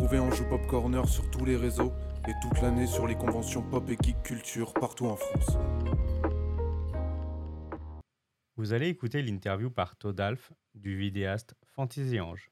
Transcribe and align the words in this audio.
retrouver 0.00 0.18
en 0.18 0.30
joue 0.30 0.44
Pop 0.44 0.66
Corner 0.66 1.06
sur 1.06 1.30
tous 1.30 1.44
les 1.44 1.56
réseaux 1.56 1.92
et 2.26 2.32
toute 2.40 2.62
l'année 2.62 2.86
sur 2.86 3.06
les 3.06 3.16
conventions 3.16 3.60
pop 3.60 3.86
et 3.90 3.98
geek 4.02 4.22
culture 4.22 4.72
partout 4.72 5.04
en 5.04 5.16
France. 5.16 5.58
Vous 8.56 8.72
allez 8.72 8.88
écouter 8.88 9.20
l'interview 9.20 9.68
par 9.68 9.96
Todalf 9.96 10.52
du 10.74 10.96
vidéaste 10.96 11.54
Fantasy 11.74 12.18
Ange. 12.18 12.50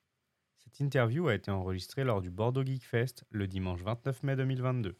Cette 0.58 0.78
interview 0.80 1.28
a 1.28 1.34
été 1.34 1.50
enregistrée 1.50 2.04
lors 2.04 2.20
du 2.20 2.30
Bordeaux 2.30 2.66
Geek 2.66 2.84
Fest 2.84 3.24
le 3.30 3.46
dimanche 3.46 3.80
29 3.80 4.24
mai 4.24 4.36
2022. 4.36 4.98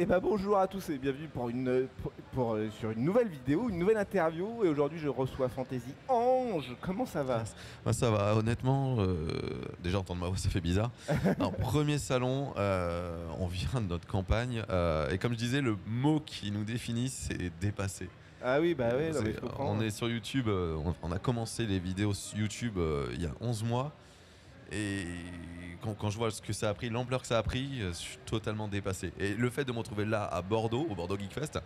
Et 0.00 0.06
bah 0.06 0.18
bonjour 0.18 0.56
à 0.56 0.66
tous 0.66 0.88
et 0.88 0.96
bienvenue 0.96 1.28
pour 1.28 1.50
une, 1.50 1.86
pour, 2.02 2.10
pour, 2.32 2.54
euh, 2.54 2.70
sur 2.80 2.90
une 2.90 3.04
nouvelle 3.04 3.28
vidéo, 3.28 3.68
une 3.68 3.78
nouvelle 3.78 3.98
interview. 3.98 4.64
Et 4.64 4.68
aujourd'hui 4.68 4.98
je 4.98 5.08
reçois 5.08 5.50
Fantasy 5.50 5.92
Ange. 6.08 6.74
Comment 6.80 7.04
ça 7.04 7.22
va? 7.22 7.44
Ça 7.92 8.10
va, 8.10 8.34
honnêtement, 8.34 8.96
euh, 9.00 9.28
déjà 9.82 9.98
entendre 9.98 10.22
ma 10.22 10.28
voix 10.28 10.38
ça 10.38 10.48
fait 10.48 10.62
bizarre. 10.62 10.90
Premier 11.60 11.98
salon, 11.98 12.54
euh, 12.56 13.26
on 13.40 13.46
vient 13.46 13.82
de 13.82 13.88
notre 13.88 14.06
campagne 14.06 14.62
euh, 14.70 15.10
et 15.10 15.18
comme 15.18 15.32
je 15.32 15.38
disais, 15.38 15.60
le 15.60 15.76
mot 15.86 16.18
qui 16.24 16.50
nous 16.50 16.64
définit 16.64 17.10
c'est 17.10 17.52
dépassé. 17.60 18.08
Ah 18.42 18.58
oui, 18.58 18.74
bah 18.74 18.92
oui, 18.96 19.12
non, 19.12 19.20
mais 19.20 19.26
C'est- 19.26 19.34
je 19.34 19.40
comprends. 19.40 19.70
on 19.70 19.82
est 19.82 19.90
sur 19.90 20.08
YouTube, 20.08 20.48
on, 20.48 20.94
on 21.02 21.12
a 21.12 21.18
commencé 21.18 21.66
les 21.66 21.78
vidéos 21.78 22.14
YouTube 22.34 22.78
il 23.12 23.20
y 23.20 23.26
a 23.26 23.32
11 23.42 23.64
mois. 23.64 23.92
Et 24.72 25.04
quand, 25.98 26.10
je 26.10 26.18
vois 26.18 26.30
ce 26.30 26.42
que 26.42 26.52
ça 26.52 26.68
a 26.68 26.74
pris, 26.74 26.90
l'ampleur 26.90 27.22
que 27.22 27.26
ça 27.26 27.38
a 27.38 27.42
pris, 27.42 27.80
euh, 27.80 27.92
je 27.92 27.98
suis 27.98 28.18
totalement 28.26 28.68
dépassé. 28.68 29.12
Et 29.18 29.34
le 29.34 29.50
fait 29.50 29.64
de 29.64 29.72
me 29.72 29.78
retrouver 29.78 30.04
là, 30.04 30.24
à 30.24 30.42
Bordeaux, 30.42 30.86
au 30.88 30.94
Bordeaux 30.94 31.18
Geek 31.18 31.32
Fest, 31.32 31.58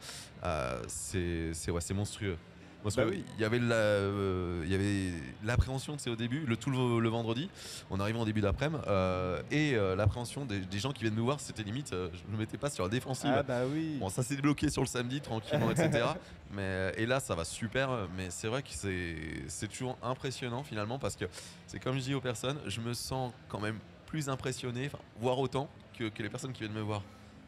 euh, 0.45 0.83
c'est 0.87 1.71
ouais, 1.71 1.81
monstrueux. 1.95 2.37
Parce 2.85 2.95
Bah 2.97 3.05
que 3.05 3.11
oui. 3.11 3.25
il 3.37 3.41
y 3.41 3.45
avait 3.45 3.59
la, 3.59 3.75
euh, 3.75 5.11
l'appréhension, 5.43 5.97
c'est 5.99 6.11
au 6.11 6.17
début, 6.17 6.45
le 6.47 6.57
tout 6.57 6.71
le, 6.71 7.01
le 7.01 7.09
vendredi, 7.09 7.49
on 7.91 7.99
arrive 7.99 8.17
en 8.19 8.25
début 8.25 8.41
d'après-midi, 8.43 8.83
euh, 8.87 9.43
et 9.51 9.75
euh, 9.75 9.97
l'appréhension 9.97 10.45
des, 10.45 10.61
des 10.61 10.79
gens 10.79 10.93
qui 10.93 11.03
viennent 11.03 11.15
nous 11.17 11.25
voir, 11.25 11.41
c'était 11.41 11.63
limite, 11.63 11.93
euh, 11.95 12.09
je 12.13 12.29
ne 12.29 12.33
me 12.35 12.39
mettais 12.39 12.59
pas 12.59 12.71
sur 12.71 12.85
la 12.85 12.91
défensive. 12.91 13.33
Ah 13.35 13.43
bah 13.43 13.63
oui. 13.67 13.97
Bon, 13.99 14.11
ça 14.11 14.23
s'est 14.23 14.37
débloqué 14.37 14.69
sur 14.71 14.83
le 14.83 14.87
samedi, 14.87 15.21
tranquillement, 15.21 15.71
etc. 15.71 16.05
mais, 16.53 16.61
euh, 16.63 16.93
et 16.97 17.07
là, 17.07 17.21
ça 17.21 17.35
va 17.35 17.45
super. 17.45 17.89
Mais 18.17 18.27
c'est 18.31 18.49
vrai 18.49 18.63
que 18.63 18.69
c'est 18.71 19.17
c'est 19.49 19.69
toujours 19.69 19.97
impressionnant, 20.03 20.63
finalement, 20.63 20.99
parce 20.99 21.17
que 21.17 21.25
c'est 21.67 21.79
comme 21.81 21.95
je 21.97 22.01
dis 22.03 22.15
aux 22.15 22.21
personnes, 22.21 22.59
je 22.67 22.81
me 22.81 22.93
sens 22.95 23.33
quand 23.49 23.61
même 23.61 23.79
plus 24.07 24.29
impressionné, 24.29 24.91
voire 25.21 25.39
autant 25.39 25.69
que, 25.99 26.05
que 26.11 26.23
les 26.23 26.29
personnes 26.29 26.53
qui 26.53 26.61
viennent 26.63 26.73
me 26.77 26.83
voir. 26.83 27.03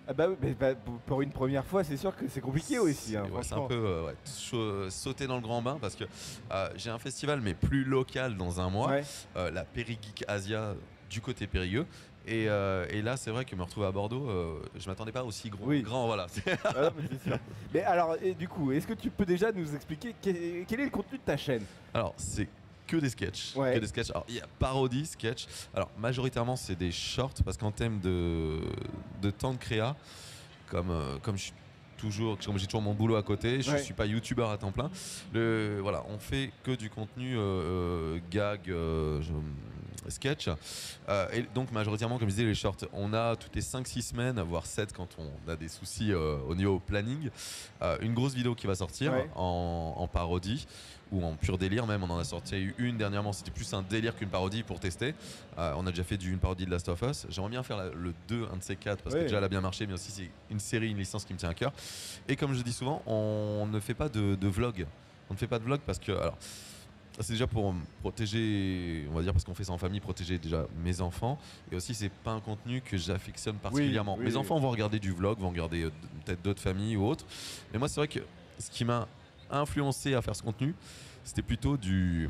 Ah 0.09 0.13
bah 0.13 0.27
oui, 0.29 0.37
mais 0.41 0.55
bah, 0.55 0.75
pour- 1.07 1.23
une 1.23 1.33
première 1.33 1.65
fois, 1.65 1.83
c'est 1.83 1.97
sûr 1.97 2.15
que 2.15 2.29
c'est 2.29 2.41
compliqué 2.41 2.79
aussi. 2.79 3.17
hein, 3.17 3.25
C'est- 3.27 3.33
ouais, 3.33 3.43
c'est 3.43 3.55
un 3.55 3.61
peu 3.67 3.75
euh, 3.75 4.07
ouais, 4.07 4.15
chaud- 4.25 4.89
sauter 4.91 5.27
dans 5.27 5.35
le 5.37 5.43
grand 5.43 5.61
bain, 5.63 5.79
parce 5.81 5.97
que 5.97 6.05
euh, 6.53 6.69
j'ai 6.77 6.91
un 6.91 6.99
festival, 6.99 7.41
mais 7.41 7.55
plus 7.55 7.83
local 7.85 8.37
dans 8.37 8.61
un 8.61 8.71
mois, 8.71 8.89
Ouais. 8.91 9.05
euh, 9.37 9.51
la 9.51 9.65
Périgeek 9.65 10.25
Asia 10.29 10.75
du 11.11 11.21
côté 11.21 11.47
Périgueux. 11.47 11.87
Et, 12.29 12.49
euh, 12.49 12.87
et 12.91 13.03
là, 13.03 13.17
c'est 13.17 13.31
vrai 13.31 13.45
que 13.45 13.55
me 13.55 13.63
retrouver 13.63 13.87
à 13.87 13.93
Bordeaux, 13.93 14.29
euh, 14.29 14.59
je 14.77 14.89
m'attendais 14.89 15.13
pas 15.13 15.23
aussi 15.23 15.49
gros, 15.49 15.67
Oui. 15.67 15.83
grand, 15.83 16.07
voilà. 16.07 16.27
Ah 16.65 16.91
mais 16.97 17.05
c'est 17.11 17.29
sûr. 17.29 17.39
Mais 17.73 17.83
alors, 17.85 18.17
et 18.21 18.35
du 18.35 18.49
coup, 18.49 18.73
est-ce 18.73 18.85
que 18.87 18.95
tu 18.95 19.11
peux 19.11 19.25
déjà 19.25 19.53
nous 19.53 19.75
expliquer 19.77 20.13
quel, 20.21 20.65
quel 20.67 20.81
est 20.81 20.85
le 20.85 20.91
contenu 20.91 21.19
de 21.19 21.23
ta 21.25 21.37
chaîne? 21.37 21.63
Alors, 21.95 22.15
c'est 22.17 22.49
que 22.87 22.97
des 22.97 23.11
sketchs. 23.11 23.55
Ouais. 23.57 23.75
Que 23.75 23.79
des 23.81 23.87
sketchs. 23.89 24.11
Alors, 24.11 24.25
il 24.29 24.37
y 24.37 24.41
a 24.41 24.47
parodie, 24.59 25.07
sketch. 25.07 25.47
Alors, 25.75 25.91
majoritairement, 25.99 26.57
c'est 26.57 26.77
des 26.77 26.93
shorts 26.93 27.35
parce 27.45 27.57
qu'en 27.57 27.71
thème 27.73 28.01
de, 28.01 28.61
de 29.23 29.31
temps 29.31 29.53
de 29.53 29.59
créa, 29.59 29.97
comme, 30.69 30.91
euh, 30.91 31.19
comme 31.23 31.37
je 31.37 31.45
suis 31.45 31.53
toujours 31.99 32.37
comme 32.45 32.59
j'ai 32.59 32.67
toujours 32.67 32.83
mon 32.83 32.93
boulot 32.93 33.17
à 33.17 33.23
côté 33.23 33.63
je 33.63 33.71
Ouais. 33.71 33.79
suis 33.83 33.95
pas 33.95 34.05
youtubeur 34.05 34.51
à 34.51 34.59
temps 34.59 34.71
plein 34.71 34.91
le 35.33 35.79
voilà 35.81 36.05
on 36.11 36.19
fait 36.19 36.53
que 36.63 36.73
du 36.73 36.91
contenu 36.91 37.35
euh, 37.39 37.41
euh, 37.41 38.19
gag 38.31 38.69
euh, 38.69 39.23
je- 39.23 39.33
sketch. 40.11 40.49
Euh, 41.09 41.27
et 41.33 41.43
donc 41.55 41.71
majoritairement 41.73 42.19
comme 42.19 42.29
je 42.29 42.35
disais 42.35 42.47
les 42.47 42.55
shorts 42.55 42.77
on 42.93 43.13
a 43.15 43.37
toutes 43.37 43.55
les 43.55 43.63
5-6 43.63 44.03
semaines 44.03 44.41
voire 44.41 44.67
7 44.67 44.93
quand 44.93 45.09
on 45.19 45.51
a 45.51 45.57
des 45.57 45.69
soucis 45.69 46.13
euh, 46.13 46.39
au 46.49 46.55
niveau 46.55 46.79
planning 46.81 47.31
euh, 47.83 47.97
une 48.01 48.15
grosse 48.15 48.35
vidéo 48.35 48.55
qui 48.55 48.67
va 48.67 48.75
sortir 48.75 49.13
Ouais. 49.13 49.29
en, 49.37 49.95
en 49.97 50.09
parodie 50.09 50.67
ou 51.13 51.25
en 51.25 51.35
pur 51.37 51.57
délire 51.57 51.87
même. 51.87 52.03
On 52.03 52.11
en 52.11 52.19
a 52.19 52.25
sorti 52.25 52.73
une 52.79 52.97
dernièrement. 52.99 53.33
C'était 53.33 53.53
plus 53.53 53.73
un 53.75 53.83
délire 53.83 54.17
qu'une 54.17 54.29
parodie 54.29 54.65
pour 54.65 54.81
tester. 54.81 55.15
Euh, 55.57 55.73
on 55.77 55.87
a 55.87 55.91
déjà 55.91 56.03
fait 56.03 56.17
du, 56.17 56.33
une 56.33 56.41
parodie 56.41 56.67
de 56.67 56.71
Last 56.73 56.89
of 56.89 57.01
Us. 57.03 57.27
J'aimerais 57.31 57.51
bien 57.51 57.63
faire 57.63 57.77
la- 57.77 57.91
le 57.91 58.13
2 58.27 58.49
un 58.53 58.57
de 58.57 58.63
ces 58.65 58.75
quatre 58.75 59.03
parce 59.05 59.15
Ouais. 59.15 59.21
que 59.21 59.27
déjà 59.27 59.39
elle 59.39 59.45
a 59.45 59.49
bien 59.49 59.61
marché 59.61 59.87
mais 59.87 59.93
aussi 59.95 60.11
c'est 60.11 60.29
une 60.51 60.59
série 60.59 60.91
une 60.91 60.99
licence 60.99 61.25
qui 61.25 61.33
me 61.33 61.39
tient 61.39 61.49
à 61.51 61.55
cœur. 61.55 61.73
Et 62.29 62.35
comme 62.35 62.55
je 62.55 62.63
dis 62.63 62.73
souvent 62.73 63.03
on 63.07 63.69
ne 63.71 63.79
fait 63.79 63.95
pas 63.95 64.09
de, 64.09 64.35
de 64.35 64.49
vlog. 64.49 64.85
On 65.31 65.35
ne 65.35 65.39
fait 65.39 65.47
pas 65.47 65.59
de 65.61 65.65
vlog 65.65 65.81
parce 65.87 65.99
que 66.01 66.11
alors 66.13 66.37
c'est 67.23 67.33
déjà 67.33 67.47
pour 67.47 67.75
protéger, 68.01 69.07
on 69.11 69.15
va 69.15 69.23
dire 69.23 69.33
parce 69.33 69.45
qu'on 69.45 69.55
fait 69.55 69.65
ça 69.65 69.73
en 69.73 69.79
famille, 69.79 70.01
protéger 70.01 70.39
déjà 70.39 70.67
mes 70.85 71.01
enfants. 71.01 71.39
Et 71.73 71.77
aussi, 71.77 71.95
c'est 71.95 72.11
pas 72.11 72.33
un 72.33 72.41
contenu 72.41 72.81
que 72.81 72.97
j'affectionne 72.97 73.57
particulièrement. 73.57 74.17
oui, 74.19 74.25
mes 74.25 74.37
enfants 74.37 74.59
vont 74.59 74.71
regarder 74.71 74.99
du 74.99 75.13
vlog, 75.13 75.39
vont 75.39 75.51
regarder 75.51 75.85
euh, 75.85 75.91
peut-être 76.25 76.43
d'autres 76.43 76.61
familles 76.61 76.97
ou 76.97 77.07
autres. 77.07 77.25
Mais 77.73 77.79
moi, 77.79 77.89
c'est 77.89 78.01
vrai 78.01 78.09
que 78.09 78.21
ce 78.59 78.71
qui 78.71 78.85
m'a 78.85 79.09
influencé 79.51 80.15
à 80.15 80.23
faire 80.23 80.37
ce 80.37 80.43
contenu, 80.43 80.75
c'était 81.27 81.43
plutôt 81.43 81.77
du 81.77 82.29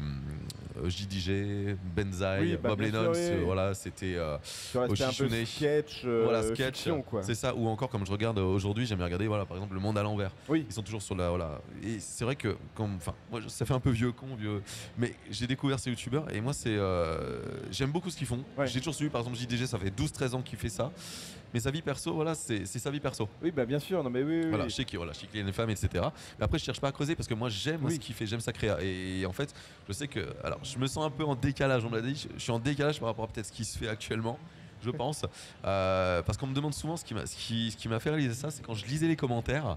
euh, 0.83 0.89
JDG, 0.89 1.77
Benzaï, 1.95 2.41
Oui, 2.41 2.57
bah, 2.61 2.71
Bob 2.71 2.79
bien 2.81 2.89
Lennon. 2.89 3.12
oui. 3.15 3.45
Voilà, 3.45 3.75
c'était. 3.75 4.15
euh, 4.17 4.39
un 4.75 4.89
peu 4.89 5.45
sketch, 5.45 6.03
euh, 6.05 6.23
voilà, 6.25 6.43
sketch, 6.43 6.89
c'est 7.23 7.34
ça. 7.34 7.55
Ou 7.55 7.69
encore, 7.69 7.91
comme 7.91 8.07
je 8.07 8.11
regarde 8.11 8.39
euh, 8.39 8.43
aujourd'hui, 8.43 8.87
j'aime 8.87 9.01
regarder, 9.03 9.27
voilà, 9.27 9.45
par 9.45 9.59
exemple, 9.59 9.75
Le 9.75 9.81
Monde 9.81 9.99
à 9.99 10.03
l'envers. 10.03 10.33
Oui. 10.49 10.65
Ils 10.69 10.73
sont 10.73 10.83
toujours 10.83 11.03
sur 11.03 11.15
la, 11.15 11.29
voilà. 11.29 11.61
Et 11.84 11.99
c'est 12.01 12.25
vrai 12.25 12.37
que, 12.37 12.57
enfin, 12.79 13.15
moi, 13.31 13.41
ça 13.49 13.67
fait 13.67 13.75
un 13.75 13.81
peu 13.81 13.91
vieux 13.91 14.12
con, 14.12 14.29
vieux. 14.34 14.62
Mais 14.99 15.15
j'ai 15.31 15.47
découvert 15.47 15.78
ces 15.78 15.91
youtubeurs 15.91 16.34
et 16.34 16.41
moi, 16.41 16.55
c'est, 16.55 16.75
euh, 16.75 17.41
j'aime 17.71 17.91
beaucoup 17.93 18.09
ce 18.11 18.17
qu'ils 18.17 18.27
font. 18.27 18.43
Ouais. 18.57 18.67
J'ai 18.67 18.81
toujours 18.81 18.95
suivi, 18.95 19.11
par 19.11 19.21
exemple, 19.21 19.37
JDG, 19.37 19.67
ça 19.67 19.78
fait 19.78 19.91
12-13 19.91 20.34
ans 20.34 20.43
qu'il 20.43 20.59
fait 20.59 20.71
ça. 20.71 20.91
Mais 21.55 21.61
sa 21.61 21.71
vie 21.71 21.83
perso, 21.83 22.12
voilà, 22.15 22.34
c'est 22.34 22.67
sa 22.67 22.91
vie 22.91 23.01
perso. 23.01 23.29
Oui, 23.43 23.51
bah 23.51 23.65
bien 23.65 23.79
sûr, 23.79 24.03
non 24.03 24.11
mais 24.11 24.23
oui, 24.23 24.41
oui. 24.43 24.49
Voilà, 24.49 24.65
oui. 24.65 24.71
je 24.71 24.75
sais 24.75 24.84
qu'il 24.84 24.99
voilà, 24.99 25.12
y 25.34 25.39
a 25.39 25.41
une 25.41 25.53
femme, 25.53 25.71
etc. 25.71 25.89
Mais 26.39 26.45
après, 26.45 26.59
je 26.59 26.65
cherche 26.65 26.81
pas 26.81 26.89
à 26.89 26.93
creuser 26.93 27.15
parce 27.15 27.29
que 27.29 27.34
moi, 27.34 27.49
j'aime 27.49 27.81
Oui. 27.84 27.95
ce 27.95 28.01
qu'il 28.01 28.15
fait, 28.15 28.27
j'aime 28.27 28.41
sa 28.41 28.53
créa. 28.53 28.79
Et, 28.83 29.25
en 29.27 29.33
fait, 29.33 29.55
je 29.89 29.93
sais 29.93 30.09
que, 30.09 30.21
alors, 30.45 30.59
je 30.62 30.79
me 30.79 30.87
sens 30.87 31.07
un 31.07 31.11
peu 31.11 31.25
en 31.25 31.34
décalage. 31.34 31.84
On 31.84 31.91
me 31.91 31.97
l'a 31.97 32.03
dit, 32.03 32.29
je, 32.34 32.43
suis 32.43 32.53
en 32.53 32.59
décalage 32.59 32.99
par 32.99 33.09
rapport 33.09 33.25
à 33.25 33.29
peut-être 33.29 33.47
ce 33.47 33.53
qui 33.53 33.65
se 33.65 33.79
fait 33.79 33.89
actuellement. 33.89 34.39
Je 34.83 34.91
pense, 35.03 35.25
Euh, 35.65 36.23
parce 36.23 36.37
qu'on 36.39 36.47
me 36.47 36.55
demande 36.55 36.75
souvent 36.75 36.97
ce 36.97 37.05
qui 37.05 37.15
m'a, 37.15 37.27
ce 37.27 37.37
qui, 37.37 37.71
ce 37.71 37.77
qui 37.77 37.89
m'a 37.89 37.99
fait 38.01 38.11
réaliser 38.11 38.34
ça, 38.34 38.51
c'est 38.51 38.63
quand 38.65 38.75
je 38.75 38.84
lisais 38.87 39.09
les 39.09 39.17
commentaires 39.17 39.77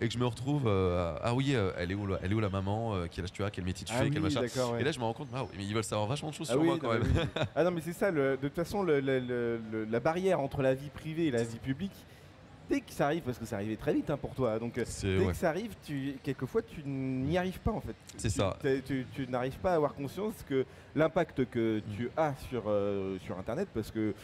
et 0.00 0.08
que 0.08 0.14
je 0.14 0.18
me 0.18 0.26
retrouve, 0.26 0.64
euh, 0.66 1.14
ah 1.22 1.34
oui, 1.34 1.54
euh, 1.54 1.72
elle 1.76 1.90
est 1.90 1.94
où, 1.94 2.06
la- 2.06 2.18
elle 2.22 2.32
est 2.32 2.34
où 2.34 2.40
la 2.40 2.48
maman, 2.48 2.94
euh, 2.94 3.06
quel 3.10 3.24
âge 3.24 3.32
tu 3.32 3.44
as, 3.44 3.50
quel 3.50 3.64
métier 3.64 3.84
tu 3.86 3.92
Ah 3.94 3.98
fais, 3.98 4.04
oui, 4.04 4.10
quel 4.12 4.22
machin. 4.22 4.40
d'accord, 4.40 4.72
ouais. 4.72 4.80
Et 4.80 4.84
là, 4.84 4.92
je 4.92 4.98
me 4.98 5.04
rends 5.04 5.12
compte, 5.12 5.28
ah 5.34 5.44
mais 5.56 5.64
ils 5.64 5.74
veulent 5.74 5.84
savoir 5.84 6.08
vachement 6.08 6.30
de 6.30 6.34
choses 6.34 6.48
Ah 6.50 6.52
sur 6.54 6.60
oui, 6.62 6.68
moi 6.68 6.78
quand 6.80 6.92
même. 6.92 7.02
ah 7.54 7.64
non 7.64 7.70
mais 7.70 7.80
c'est 7.82 7.92
ça, 7.92 8.10
le- 8.10 8.36
de 8.36 8.48
toute 8.48 8.54
façon 8.54 8.82
le- 8.82 9.00
le- 9.00 9.84
la 9.90 10.00
barrière 10.00 10.40
entre 10.40 10.62
la 10.62 10.74
vie 10.74 10.88
privée 10.88 11.26
et 11.26 11.30
la 11.30 11.42
vie 11.44 11.58
publique, 11.58 11.92
dès 12.70 12.80
que 12.80 12.92
ça 12.92 13.06
arrive, 13.06 13.22
parce 13.22 13.36
que 13.38 13.44
ça 13.44 13.56
arrivait 13.56 13.76
très 13.76 13.92
vite 13.92 14.08
hein, 14.08 14.16
pour 14.16 14.34
toi, 14.34 14.58
donc 14.58 14.78
euh, 14.78 14.84
dès 15.02 15.18
ouais. 15.18 15.32
que 15.32 15.36
ça 15.36 15.50
arrive, 15.50 15.74
tu, 15.84 16.14
quelquefois 16.22 16.62
tu 16.62 16.82
n'y 16.86 17.36
arrives 17.36 17.60
pas 17.60 17.72
en 17.72 17.80
fait. 17.80 17.96
C'est 18.16 18.30
ça. 18.30 18.56
Tu, 18.86 19.06
tu 19.12 19.26
n'arrives 19.28 19.58
pas 19.58 19.72
à 19.72 19.74
avoir 19.76 19.92
conscience 19.94 20.34
que 20.48 20.64
l'impact 20.94 21.44
que 21.50 21.82
tu 21.96 22.08
as 22.16 22.34
sur, 22.48 22.62
sur 23.26 23.38
internet, 23.38 23.68
parce 23.74 23.90
que 23.90 24.14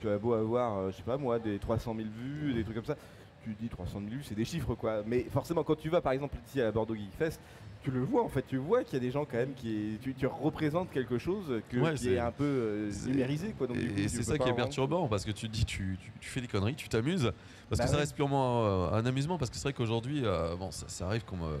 tu 0.00 0.08
as 0.08 0.18
beau 0.18 0.32
avoir, 0.32 0.90
je 0.90 0.96
sais 0.96 1.02
pas 1.02 1.18
moi, 1.18 1.38
des 1.38 1.58
300 1.58 1.94
000 1.94 2.08
vues, 2.18 2.54
des 2.54 2.64
trucs 2.64 2.74
comme 2.76 2.84
ça, 2.86 2.96
tu 3.42 3.54
dis 3.60 3.68
300 3.68 4.00
000 4.00 4.10
vues, 4.10 4.22
c'est 4.22 4.34
des 4.34 4.44
chiffres 4.44 4.74
quoi. 4.74 5.02
Mais 5.06 5.26
forcément, 5.32 5.62
quand 5.64 5.76
tu 5.76 5.88
vas 5.88 6.00
par 6.00 6.12
exemple 6.12 6.36
ici 6.46 6.60
à 6.60 6.64
la 6.64 6.72
Bordeaux 6.72 6.94
Geek 6.94 7.12
Fest, 7.18 7.40
tu 7.82 7.90
le 7.90 8.00
vois 8.00 8.22
en 8.22 8.28
fait, 8.28 8.44
tu 8.46 8.58
vois 8.58 8.84
qu'il 8.84 8.94
y 8.94 8.96
a 8.96 9.00
des 9.00 9.10
gens 9.10 9.24
quand 9.24 9.38
même 9.38 9.54
qui. 9.54 9.98
Tu, 10.02 10.14
tu 10.14 10.26
représentes 10.26 10.90
quelque 10.90 11.16
chose 11.18 11.62
que, 11.70 11.78
Ouais, 11.78 11.94
qui 11.94 12.12
est 12.12 12.18
un 12.18 12.30
peu 12.30 12.44
euh, 12.44 12.90
numérisé 13.06 13.54
quoi. 13.56 13.66
Donc, 13.66 13.78
et 13.78 14.08
c'est 14.08 14.22
ça 14.22 14.36
qui 14.38 14.48
est 14.48 14.54
perturbant 14.54 15.08
parce 15.08 15.24
que 15.24 15.30
tu 15.30 15.48
te 15.48 15.52
dis 15.52 15.64
tu, 15.64 15.96
tu, 16.00 16.12
tu 16.20 16.28
fais 16.28 16.40
des 16.40 16.48
conneries, 16.48 16.74
tu 16.74 16.88
t'amuses 16.88 17.32
parce 17.68 17.78
Bah 17.78 17.84
que 17.84 17.90
ça 17.90 17.96
reste 17.96 18.14
purement 18.14 18.66
euh, 18.66 18.92
un 18.92 19.06
amusement 19.06 19.38
parce 19.38 19.50
que 19.50 19.56
c'est 19.56 19.62
vrai 19.62 19.72
qu'aujourd'hui 19.72 20.22
euh, 20.24 20.56
bon 20.56 20.70
ça, 20.70 20.86
ça 20.88 21.06
arrive 21.06 21.24
qu'on 21.24 21.36
me, 21.36 21.56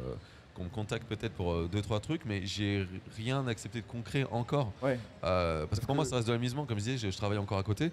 qu'on 0.60 0.64
me 0.64 0.70
contacte 0.70 1.08
peut-être 1.08 1.32
pour 1.32 1.52
euh, 1.52 1.68
deux 1.72 1.80
trois 1.80 2.00
trucs 2.00 2.24
mais 2.26 2.44
j'ai 2.44 2.86
rien 3.16 3.46
accepté 3.46 3.80
de 3.80 3.86
concret 3.86 4.26
encore. 4.30 4.72
Ouais. 4.82 4.98
Euh, 5.24 5.66
parce 5.66 5.80
que 5.80 5.86
pour 5.86 5.94
moi 5.94 6.04
ça 6.04 6.16
reste 6.16 6.28
de 6.28 6.32
l'amusement 6.32 6.66
comme 6.66 6.78
je 6.78 6.84
disais 6.84 6.98
je, 6.98 7.10
je 7.10 7.16
travaille 7.16 7.38
encore 7.38 7.58
à 7.58 7.62
côté. 7.62 7.90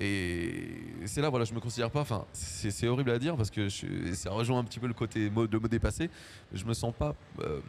Et 0.00 0.82
c'est 1.06 1.20
là 1.20 1.28
voilà 1.28 1.44
je 1.44 1.54
me 1.54 1.60
considère 1.60 1.90
pas 1.90 2.00
enfin 2.00 2.24
c'est 2.32 2.88
horrible 2.88 3.10
à 3.10 3.18
dire 3.18 3.36
parce 3.36 3.50
que 3.50 3.68
je, 3.68 4.12
ça 4.14 4.30
rejoint 4.30 4.58
un 4.58 4.64
petit 4.64 4.80
peu 4.80 4.88
le 4.88 4.94
côté 4.94 5.30
mot 5.30 5.46
de 5.46 5.58
me 5.58 5.68
dépasser 5.68 6.10
je 6.52 6.64
me 6.64 6.74
sens 6.74 6.92
pas 6.96 7.14
euh, 7.40 7.60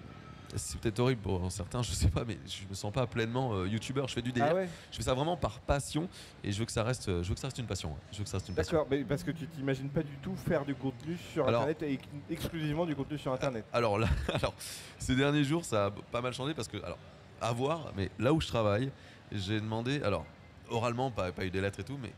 c'est 0.56 0.80
peut-être 0.80 1.00
horrible 1.00 1.22
pour 1.22 1.52
certains, 1.52 1.82
je 1.82 1.92
sais 1.92 2.10
pas, 2.10 2.24
mais 2.26 2.38
je 2.46 2.68
me 2.70 2.74
sens 2.74 2.92
pas 2.92 3.08
pleinement 3.08 3.54
euh, 3.54 3.68
youtubeur. 3.68 4.08
Je 4.08 4.14
fais 4.14 4.22
du 4.22 4.32
délire. 4.32 4.50
Ah 4.52 4.56
ouais 4.56 4.70
Je 4.92 4.98
fais 4.98 5.04
ça 5.04 5.14
vraiment 5.14 5.38
par 5.38 5.60
passion 5.60 6.08
et 6.44 6.52
je 6.52 6.60
veux 6.60 6.66
que 6.66 6.72
ça 6.72 6.84
reste, 6.84 7.08
je 7.08 7.28
veux 7.30 7.34
que 7.34 7.40
ça 7.40 7.48
reste 7.48 7.58
une 7.60 7.66
passion. 7.66 7.90
ouais. 7.90 7.98
Je 8.12 8.18
veux 8.20 8.24
que 8.24 8.30
ça 8.30 8.38
reste 8.38 8.50
une 8.50 8.56
passion. 8.56 8.74
D'accord, 8.78 8.88
mais 8.92 9.04
parce 9.04 9.24
que 9.24 9.32
tu 9.32 9.48
t'imagines 9.48 9.90
pas 9.90 10.04
du 10.04 10.16
tout 10.22 10.36
faire 10.36 10.66
du 10.66 10.76
contenu 10.76 11.18
sur 11.34 11.48
Alors- 11.48 11.62
internet 11.64 11.84
et 11.84 11.94
ex- 11.94 12.08
exclusivement 12.30 12.86
du 12.86 12.96
contenu 12.96 13.18
sur 13.18 13.32
internet. 13.34 13.66
Alors 13.74 13.98
là, 14.00 14.08
alors 14.34 14.54
ces 15.00 15.16
derniers 15.16 15.44
jours, 15.44 15.64
ça 15.66 15.86
a 15.88 15.92
pas 15.92 16.22
mal 16.22 16.34
changé 16.34 16.54
parce 16.54 16.68
que 16.68 16.78
alors 16.84 16.98
à 17.40 17.52
voir, 17.54 17.92
mais 17.96 18.10
là 18.20 18.34
où 18.34 18.40
je 18.42 18.48
travaille, 18.48 18.92
j'ai 19.32 19.60
demandé, 19.60 20.02
alors 20.04 20.26
oralement, 20.70 21.10
pas, 21.12 21.32
pas 21.32 21.46
eu 21.46 21.50
des 21.50 21.62
lettres 21.62 21.80
et 21.80 21.84
tout, 21.84 21.98
mais 22.02 22.12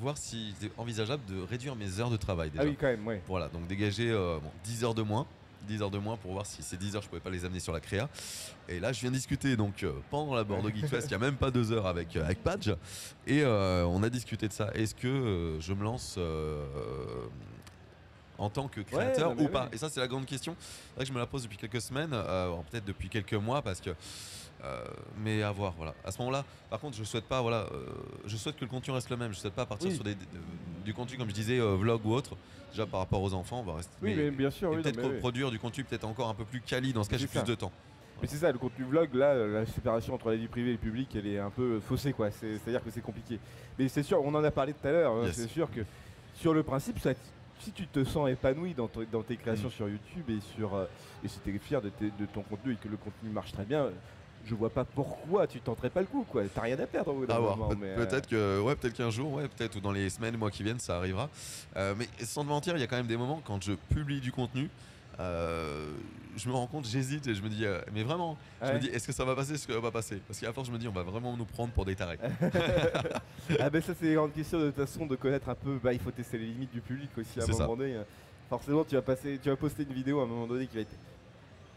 voir 0.00 0.16
si 0.18 0.54
c'était 0.58 0.72
envisageable 0.76 1.24
de 1.24 1.40
réduire 1.42 1.74
mes 1.74 1.98
heures 1.98 2.10
de 2.10 2.16
travail 2.16 2.50
déjà. 2.50 2.62
Ah 2.62 2.66
oui, 2.66 2.76
quand 2.78 2.86
même, 2.86 3.06
ouais. 3.06 3.22
Voilà, 3.26 3.48
donc 3.48 3.66
dégager 3.66 4.10
euh, 4.10 4.38
bon, 4.40 4.50
10 4.64 4.84
heures 4.84 4.94
de 4.94 5.02
moins. 5.02 5.26
10 5.66 5.82
heures 5.82 5.90
de 5.90 5.98
moins 5.98 6.16
pour 6.16 6.32
voir 6.32 6.46
si 6.46 6.62
ces 6.62 6.76
10 6.76 6.96
heures 6.96 7.02
je 7.02 7.08
pouvais 7.08 7.20
pas 7.20 7.30
les 7.30 7.44
amener 7.44 7.60
sur 7.60 7.72
la 7.72 7.80
créa. 7.80 8.08
Et 8.68 8.80
là 8.80 8.92
je 8.92 9.00
viens 9.00 9.10
discuter 9.10 9.56
donc 9.56 9.82
euh, 9.82 9.92
pendant 10.10 10.34
la 10.34 10.44
Bordeaux 10.44 10.70
Geek 10.70 10.86
Fest, 10.86 11.08
il 11.08 11.12
y 11.12 11.14
a 11.14 11.18
même 11.18 11.36
pas 11.36 11.50
deux 11.50 11.72
heures 11.72 11.86
avec, 11.86 12.16
euh, 12.16 12.24
avec 12.24 12.42
Padge. 12.42 12.70
Et 13.26 13.42
euh, 13.42 13.84
on 13.86 14.02
a 14.02 14.10
discuté 14.10 14.48
de 14.48 14.52
ça. 14.52 14.70
Est-ce 14.74 14.94
que 14.94 15.56
je 15.60 15.72
me 15.72 15.82
lance 15.82 16.14
euh, 16.18 16.64
en 18.38 18.50
tant 18.50 18.68
que 18.68 18.80
créateur 18.80 19.34
non, 19.34 19.44
ou 19.44 19.48
pas? 19.48 19.64
oui. 19.64 19.70
Et 19.72 19.78
ça 19.78 19.88
c'est 19.90 20.00
la 20.00 20.08
grande 20.08 20.26
question. 20.26 20.54
C'est 20.60 20.94
vrai 20.96 21.04
que 21.04 21.08
je 21.08 21.12
me 21.12 21.18
la 21.18 21.26
pose 21.26 21.42
depuis 21.42 21.58
quelques 21.58 21.80
semaines, 21.80 22.10
euh, 22.12 22.52
peut-être 22.70 22.84
depuis 22.84 23.08
quelques 23.08 23.34
mois 23.34 23.62
parce 23.62 23.80
que 23.80 23.90
euh, 24.64 24.84
mais 25.22 25.44
à 25.44 25.52
voir, 25.52 25.72
voilà. 25.76 25.94
À 26.04 26.10
ce 26.10 26.18
moment-là, 26.18 26.44
par 26.68 26.80
contre, 26.80 26.96
je 26.96 27.04
souhaite 27.04 27.26
pas, 27.26 27.40
voilà, 27.40 27.68
euh, 27.72 27.86
je 28.26 28.36
souhaite 28.36 28.56
que 28.56 28.64
le 28.64 28.70
contenu 28.70 28.92
reste 28.92 29.08
le 29.08 29.16
même. 29.16 29.32
Je 29.32 29.38
souhaite 29.38 29.54
pas 29.54 29.64
partir 29.66 29.88
Oui. 29.88 29.94
sur 29.94 30.02
des, 30.02 30.16
de- 30.16 30.20
du 30.88 30.94
contenu, 30.94 31.18
comme 31.18 31.28
je 31.28 31.34
disais, 31.34 31.60
euh, 31.60 31.76
vlog 31.76 32.00
ou 32.06 32.12
autre. 32.14 32.34
Déjà 32.70 32.86
par 32.86 33.00
rapport 33.00 33.22
aux 33.22 33.32
enfants, 33.34 33.60
on 33.60 33.62
va 33.70 33.76
rester. 33.76 33.92
Oui, 34.02 34.14
mais 34.16 34.30
bien 34.30 34.50
sûr, 34.50 34.70
oui, 34.70 34.82
peut-être 34.82 34.96
non, 34.96 35.08
mais 35.08 35.14
oui. 35.14 35.20
produire 35.20 35.50
du 35.50 35.58
contenu 35.58 35.84
peut-être 35.84 36.04
encore 36.04 36.28
un 36.28 36.34
peu 36.34 36.44
plus 36.44 36.60
quali. 36.60 36.92
Dans 36.92 37.04
ce 37.04 37.10
cas, 37.10 37.16
j'ai 37.18 37.26
plus 37.26 37.44
de 37.44 37.54
temps. 37.54 37.72
Mais 38.20 38.26
c'est 38.28 38.36
ça, 38.38 38.50
le 38.50 38.58
contenu 38.58 38.84
vlog, 38.84 39.14
là, 39.14 39.34
la 39.34 39.64
séparation 39.66 40.14
entre 40.14 40.30
la 40.30 40.36
vie 40.36 40.48
privée 40.48 40.70
et 40.70 40.72
le 40.72 40.78
public, 40.78 41.08
elle 41.14 41.26
est 41.26 41.38
un 41.38 41.50
peu 41.50 41.78
faussée, 41.80 42.12
quoi. 42.12 42.30
C'est- 42.30 42.58
C'est-à-dire 42.58 42.82
que 42.82 42.90
c'est 42.90 43.00
compliqué. 43.02 43.38
Mais 43.78 43.86
c'est 43.88 44.02
sûr, 44.02 44.20
on 44.24 44.34
en 44.34 44.42
a 44.42 44.50
parlé 44.50 44.72
tout 44.72 44.86
à 44.88 44.90
l'heure, 44.90 45.12
hein, 45.12 45.26
Yes. 45.26 45.36
c'est 45.36 45.48
sûr 45.48 45.70
que 45.70 45.80
sur 46.34 46.52
le 46.54 46.62
principe, 46.62 46.98
ça, 46.98 47.10
si 47.60 47.70
tu 47.72 47.86
te 47.86 48.02
sens 48.04 48.28
épanoui 48.28 48.74
dans, 48.74 48.88
ton- 48.88 49.04
dans 49.10 49.22
tes 49.22 49.36
créations 49.36 49.68
Mm. 49.68 49.72
sur 49.72 49.88
YouTube 49.88 50.28
et, 50.30 50.40
sur, 50.56 50.74
euh, 50.74 50.84
et 51.24 51.28
si 51.28 51.38
tu 51.40 51.54
es 51.54 51.58
fier 51.58 51.80
de, 51.82 51.90
tes- 51.90 52.12
de 52.18 52.26
ton 52.32 52.42
contenu 52.42 52.72
et 52.72 52.76
que 52.76 52.88
le 52.88 52.96
contenu 52.96 53.30
marche 53.30 53.52
très 53.52 53.64
bien, 53.64 53.88
je 54.46 54.54
vois 54.54 54.70
pas 54.70 54.84
pourquoi 54.84 55.46
tu 55.46 55.60
tenterais 55.60 55.90
pas 55.90 56.00
le 56.00 56.06
coup, 56.06 56.24
quoi. 56.28 56.42
T'as 56.54 56.62
rien 56.62 56.78
à 56.78 56.86
perdre 56.86 57.12
au 57.12 57.20
bout 57.20 57.26
voir. 57.26 57.56
moment, 57.56 57.74
mais, 57.78 57.88
euh, 57.88 58.06
Peut-être 58.06 58.26
que, 58.28 58.60
ouais, 58.60 58.74
peut-être 58.76 58.94
qu'un 58.94 59.10
jour, 59.10 59.32
ouais, 59.34 59.48
peut-être 59.48 59.76
ou 59.76 59.80
dans 59.80 59.92
les 59.92 60.08
semaines, 60.10 60.36
mois 60.36 60.50
qui 60.50 60.62
viennent, 60.62 60.80
ça 60.80 60.96
arrivera. 60.96 61.28
Euh, 61.76 61.94
mais 61.96 62.06
sans 62.24 62.44
te 62.44 62.48
mentir, 62.48 62.76
il 62.76 62.80
y 62.80 62.82
a 62.82 62.86
quand 62.86 62.96
même 62.96 63.06
des 63.06 63.16
moments 63.16 63.42
quand 63.44 63.62
je 63.62 63.72
publie 63.90 64.20
du 64.20 64.32
contenu. 64.32 64.70
euh, 65.20 65.90
je 66.36 66.48
me 66.48 66.54
rends 66.54 66.68
compte, 66.68 66.86
j'hésite 66.86 67.26
et 67.26 67.34
je 67.34 67.42
me 67.42 67.48
dis, 67.48 67.66
euh, 67.66 67.80
mais 67.92 68.04
vraiment, 68.04 68.36
je 68.62 68.72
me 68.72 68.78
dis, 68.78 68.86
est-ce 68.88 69.08
que 69.08 69.12
ça 69.12 69.24
va 69.24 69.34
passer, 69.34 69.54
est-ce 69.54 69.66
que 69.66 69.72
ça 69.72 69.80
va 69.80 69.90
pas 69.90 69.98
passer? 69.98 70.20
Parce 70.28 70.38
qu'à 70.38 70.52
force, 70.52 70.68
je 70.68 70.72
me 70.72 70.78
dis, 70.78 70.86
on 70.86 70.92
va 70.92 71.02
vraiment 71.02 71.36
nous 71.36 71.44
prendre 71.44 71.72
pour 71.72 71.84
des 71.84 71.96
tarés. 71.96 72.18
ah 73.58 73.70
ben 73.70 73.82
ça 73.82 73.92
c'est 73.98 74.06
une 74.06 74.14
grande 74.14 74.32
question 74.32 74.60
de 74.60 74.66
toute 74.70 74.76
façon 74.86 75.06
de 75.06 75.16
connaître 75.16 75.48
un 75.48 75.54
peu, 75.56 75.78
bah 75.82 75.92
il 75.92 75.98
faut 75.98 76.10
tester 76.12 76.38
les 76.38 76.46
limites 76.46 76.72
du 76.72 76.80
public 76.80 77.10
aussi 77.18 77.40
à 77.40 77.42
un 77.42 77.46
ça. 77.46 77.52
moment 77.64 77.76
donné. 77.76 77.96
Forcément 78.48 78.84
tu 78.84 78.94
vas 78.94 79.02
passer, 79.02 79.38
tu 79.42 79.48
vas 79.50 79.56
poster 79.56 79.82
une 79.82 79.92
vidéo 79.94 80.20
à 80.20 80.24
un 80.24 80.26
moment 80.26 80.46
donné 80.46 80.66
qui 80.68 80.76
va 80.76 80.82
être 80.82 80.94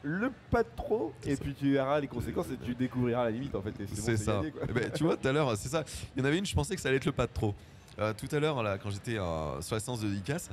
le 0.04 0.32
pas 0.50 0.64
de 0.64 0.70
trop 0.76 1.14
et 1.26 1.36
puis 1.36 1.54
tu 1.54 1.74
verras 1.74 2.00
les 2.00 2.08
conséquences 2.08 2.48
et 2.52 2.58
tu 2.58 2.74
découvriras 2.74 3.26
la 3.26 3.32
limite 3.32 3.54
en 3.56 3.62
fait. 3.62 3.72
bon, 3.72 3.86
C'est 3.94 4.18
ça. 4.18 4.38
gagné, 4.38 4.52
quoi. 4.52 4.62
Eh 4.68 4.74
ben, 4.74 4.92
tu 4.92 5.04
vois, 5.04 5.18
tout 5.18 5.28
à 5.28 5.32
l'heure, 5.32 5.56
c'est 5.58 5.70
ça. 5.70 5.84
Il 6.16 6.20
y 6.20 6.22
en 6.24 6.26
avait 6.26 6.38
une, 6.38 6.46
je 6.46 6.56
pensais 6.56 6.76
que 6.76 6.82
ça 6.82 6.90
allait 6.90 6.98
être 6.98 7.06
le 7.06 7.12
pas 7.12 7.28
de 7.28 7.34
trop. 7.34 7.54
Euh, 8.00 8.14
tout 8.14 8.34
à 8.34 8.40
l'heure, 8.40 8.64
là, 8.64 8.78
quand 8.78 8.90
j'étais 8.90 9.18
euh, 9.18 9.62
sur 9.62 9.76
la 9.76 9.80
séance 9.80 10.02
de 10.02 10.08
dédicace, 10.08 10.50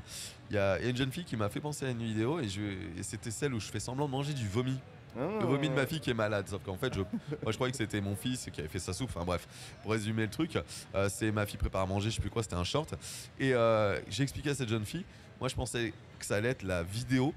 il 0.50 0.56
y, 0.56 0.58
a 0.58 0.78
une 0.80 0.96
jeune 0.96 1.12
fille 1.12 1.24
qui 1.24 1.36
m'a 1.36 1.48
fait 1.48 1.60
penser 1.60 1.86
à 1.86 1.90
une 1.90 2.02
vidéo 2.02 2.40
et, 2.40 2.48
c'était 3.02 3.30
celle 3.30 3.54
où 3.54 3.60
je 3.60 3.66
fais 3.66 3.80
semblant 3.80 4.06
de 4.06 4.10
manger 4.10 4.32
du 4.32 4.46
vomi. 4.48 4.78
Le 5.16 5.46
vomi 5.46 5.68
de 5.68 5.74
ma 5.74 5.84
fille 5.84 5.98
qui 5.98 6.10
est 6.10 6.14
malade. 6.14 6.46
Sauf 6.48 6.62
qu'en 6.62 6.76
fait, 6.76 6.94
je, 6.94 7.00
moi, 7.42 7.50
je 7.50 7.54
croyais 7.54 7.72
que 7.72 7.78
c'était 7.78 8.00
mon 8.00 8.14
fils 8.14 8.48
qui 8.52 8.60
avait 8.60 8.68
fait 8.68 8.78
sa 8.78 8.92
soupe. 8.92 9.10
Enfin 9.14 9.24
bref, 9.24 9.48
pour 9.82 9.90
résumer 9.90 10.22
le 10.22 10.30
truc, 10.30 10.56
euh, 10.94 11.08
c'est 11.10 11.32
ma 11.32 11.44
fille 11.44 11.58
prépare 11.58 11.82
à 11.82 11.86
manger, 11.86 12.10
je 12.10 12.16
sais 12.16 12.20
plus 12.20 12.30
quoi, 12.30 12.42
c'était 12.42 12.54
un 12.54 12.64
short. 12.64 12.94
Et 13.40 13.52
euh, 13.52 13.98
j'ai 14.08 14.22
expliqué 14.22 14.50
à 14.50 14.54
cette 14.54 14.68
jeune 14.68 14.84
fille, 14.84 15.04
moi 15.40 15.48
je 15.48 15.56
pensais 15.56 15.92
que 16.18 16.24
ça 16.24 16.36
allait 16.36 16.50
être 16.50 16.62
la 16.62 16.84
vidéo 16.84 17.34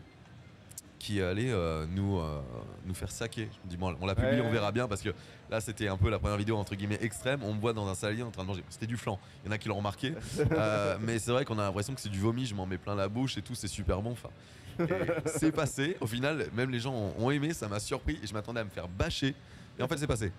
qui 1.01 1.21
allait 1.21 1.49
euh, 1.51 1.85
nous, 1.89 2.19
euh, 2.19 2.39
nous 2.85 2.93
faire 2.93 3.11
saquer. 3.11 3.49
Je 3.51 3.65
me 3.65 3.69
dis, 3.69 3.77
bon, 3.77 3.95
on 3.99 4.05
la 4.05 4.13
Ouais. 4.13 4.41
on 4.41 4.51
verra 4.51 4.71
bien 4.71 4.87
parce 4.87 5.01
que 5.01 5.09
là 5.49 5.59
c'était 5.59 5.87
un 5.87 5.97
peu 5.97 6.09
la 6.09 6.19
première 6.19 6.37
vidéo 6.37 6.57
entre 6.57 6.75
guillemets 6.75 6.99
extrême. 7.01 7.41
On 7.43 7.53
me 7.53 7.59
voit 7.59 7.73
dans 7.73 7.87
un 7.87 7.95
saladier 7.95 8.23
en 8.23 8.29
train 8.31 8.43
de 8.43 8.47
manger. 8.47 8.63
C'était 8.69 8.87
du 8.87 8.97
flan. 8.97 9.19
Il 9.43 9.47
y 9.47 9.49
en 9.49 9.51
a 9.53 9.57
qui 9.57 9.67
l'ont 9.67 9.75
remarqué. 9.77 10.13
Euh, 10.51 10.97
mais 11.01 11.17
c'est 11.19 11.31
vrai 11.31 11.45
qu'on 11.45 11.57
a 11.59 11.63
l'impression 11.63 11.93
que 11.95 12.01
c'est 12.01 12.09
du 12.09 12.19
vomi, 12.19 12.45
je 12.45 12.53
m'en 12.53 12.65
mets 12.65 12.77
plein 12.77 12.93
la 12.95 13.07
bouche 13.07 13.37
et 13.37 13.41
tout, 13.41 13.55
c'est 13.55 13.67
super 13.67 14.01
bon. 14.01 14.11
Enfin, 14.11 14.29
c'est 15.25 15.51
passé. 15.51 15.97
Au 16.01 16.07
final, 16.07 16.47
même 16.53 16.69
les 16.69 16.79
gens 16.79 16.93
ont, 16.93 17.13
ont 17.25 17.31
aimé, 17.31 17.53
ça 17.53 17.67
m'a 17.67 17.79
surpris 17.79 18.19
et 18.21 18.27
je 18.27 18.33
m'attendais 18.33 18.59
à 18.59 18.63
me 18.63 18.69
faire 18.69 18.87
bâcher. 18.87 19.33
Et 19.79 19.83
en 19.83 19.87
fait, 19.87 19.97
c'est 19.97 20.07
passé. 20.07 20.31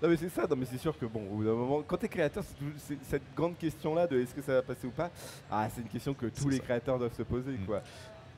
Non 0.00 0.08
mais 0.08 0.16
c'est 0.16 0.28
ça, 0.28 0.46
non 0.48 0.54
mais 0.54 0.66
c'est 0.70 0.78
sûr 0.78 0.96
que 0.96 1.04
bon, 1.06 1.20
au 1.32 1.36
bout 1.38 1.44
d'un 1.44 1.52
moment, 1.54 1.82
quand 1.84 1.96
t'es 1.96 2.08
créateur, 2.08 2.44
c'est 2.76 2.96
cette 3.10 3.22
grande 3.36 3.58
question 3.58 3.92
là 3.92 4.06
de 4.06 4.20
est-ce 4.20 4.32
que 4.32 4.40
ça 4.40 4.52
va 4.54 4.62
passer 4.62 4.86
ou 4.86 4.90
pas, 4.92 5.10
ah 5.50 5.66
c'est 5.74 5.80
une 5.80 5.88
question 5.88 6.14
que 6.14 6.26
tous 6.26 6.48
les 6.48 6.58
ça. 6.58 6.62
créateurs 6.62 6.96
doivent 6.96 7.16
se 7.16 7.24
poser 7.24 7.50
Mm. 7.52 7.66
quoi. 7.66 7.82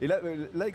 Et 0.03 0.07
là, 0.07 0.19
euh, 0.25 0.47
là 0.55 0.67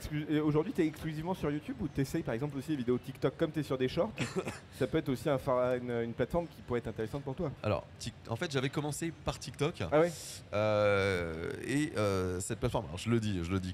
aujourd'hui 0.43 0.71
t'es 0.71 0.85
exclusivement 0.85 1.33
sur 1.33 1.49
YouTube 1.49 1.75
ou 1.81 1.87
t'essayes 1.87 2.21
par 2.21 2.35
exemple 2.35 2.57
aussi 2.57 2.71
les 2.71 2.77
vidéos 2.77 2.97
TikTok 2.99 3.35
comme 3.37 3.51
t'es 3.51 3.63
sur 3.63 3.77
des 3.77 3.87
shorts, 3.87 4.11
ça 4.79 4.85
peut 4.85 4.99
être 4.99 5.09
aussi 5.09 5.27
un 5.29 5.39
une, 5.77 5.91
une 6.03 6.13
plateforme 6.13 6.45
qui 6.47 6.61
pourrait 6.61 6.79
être 6.79 6.87
intéressante 6.89 7.23
pour 7.23 7.33
toi. 7.35 7.51
Alors, 7.63 7.85
en 8.29 8.35
fait, 8.35 8.51
j'avais 8.51 8.69
commencé 8.69 9.11
par 9.23 9.39
TikTok. 9.39 9.81
Ah 9.91 9.99
ouais 9.99 10.11
Euh, 10.53 11.51
et 11.65 11.91
euh, 11.97 12.39
cette 12.39 12.59
plateforme, 12.59 12.85
alors 12.85 12.97
je 12.99 13.09
le 13.09 13.19
dis, 13.19 13.43
je 13.43 13.51
le 13.51 13.59
dis 13.59 13.73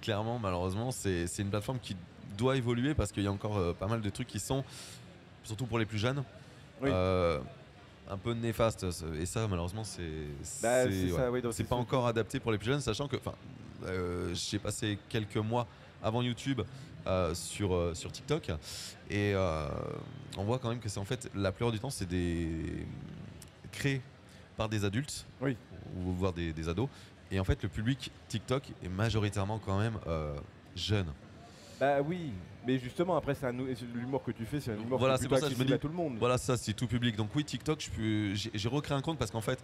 clairement, 0.00 0.38
malheureusement, 0.38 0.90
c'est 0.92 1.26
une 1.38 1.50
plateforme 1.50 1.78
qui 1.80 1.96
doit 2.38 2.56
évoluer 2.56 2.94
parce 2.94 3.10
qu'il 3.10 3.22
y 3.24 3.26
a 3.26 3.32
encore 3.32 3.56
euh, 3.56 3.72
pas 3.72 3.86
mal 3.88 4.00
de 4.00 4.10
trucs 4.10 4.28
qui 4.28 4.38
sont, 4.38 4.62
surtout 5.42 5.66
pour 5.66 5.78
les 5.78 5.86
plus 5.86 5.98
jeunes, 5.98 6.22
Oui. 6.80 6.90
un 6.92 8.18
peu 8.22 8.34
néfastes. 8.34 8.86
Et 9.18 9.26
ça, 9.26 9.48
malheureusement, 9.48 9.82
c'est 9.82 10.02
Bah, 10.62 10.84
c'est- 10.84 11.10
ouais. 11.12 11.28
oui, 11.42 11.64
pas 11.64 11.76
encore 11.76 12.06
adapté 12.06 12.38
pour 12.38 12.52
les 12.52 12.58
plus 12.58 12.66
jeunes, 12.66 12.80
sachant 12.80 13.08
que, 13.08 13.16
j'ai 14.32 14.58
passé 14.58 14.98
quelques 15.08 15.36
mois 15.36 15.66
avant 16.02 16.22
YouTube 16.22 16.60
euh, 17.06 17.34
sur, 17.34 17.74
euh, 17.74 17.94
sur 17.94 18.10
TikTok 18.12 18.50
et 19.10 19.32
euh, 19.34 19.68
on 20.38 20.44
voit 20.44 20.58
quand 20.58 20.70
même 20.70 20.80
que 20.80 20.88
c'est 20.88 21.00
en 21.00 21.04
fait 21.04 21.30
la 21.34 21.52
plupart 21.52 21.72
du 21.72 21.78
temps 21.78 21.90
c'est 21.90 22.08
des 22.08 22.86
créé 23.72 24.00
par 24.56 24.68
des 24.68 24.84
adultes 24.84 25.26
Oui. 25.40 25.56
ou 25.96 26.12
voire 26.12 26.32
des, 26.32 26.52
des 26.52 26.68
ados 26.68 26.88
et 27.30 27.38
en 27.40 27.44
fait 27.44 27.62
le 27.62 27.68
public 27.68 28.10
TikTok 28.28 28.62
est 28.82 28.88
majoritairement 28.88 29.58
quand 29.58 29.78
même 29.78 29.98
euh, 30.06 30.34
jeune. 30.76 31.06
Bah 31.80 32.00
oui, 32.02 32.32
mais 32.66 32.78
justement 32.78 33.16
après 33.16 33.34
c'est 33.34 33.50
l'humour 33.52 34.22
que 34.22 34.30
tu 34.30 34.46
fais, 34.46 34.60
c'est 34.60 34.70
un 34.72 34.76
humour 34.80 34.98
Voilà, 34.98 35.18
qui 35.18 35.24
est 35.24 35.28
pour 35.28 35.38
ça 35.38 35.48
que 35.48 35.52
je 35.52 35.58
me 35.58 35.62
accessible 35.64 35.72
à 35.74 35.76
dis- 35.76 35.80
tout 35.82 35.88
le 35.88 35.94
monde. 35.94 36.16
Voilà, 36.18 36.38
ça 36.38 36.56
c'est 36.56 36.72
tout 36.72 36.86
public. 36.86 37.16
Donc 37.16 37.30
oui, 37.34 37.44
TikTok, 37.44 37.90
j'ai 38.32 38.68
recréé 38.68 38.96
un 38.96 39.02
compte 39.02 39.18
parce 39.18 39.30
qu'en 39.32 39.40
fait, 39.40 39.58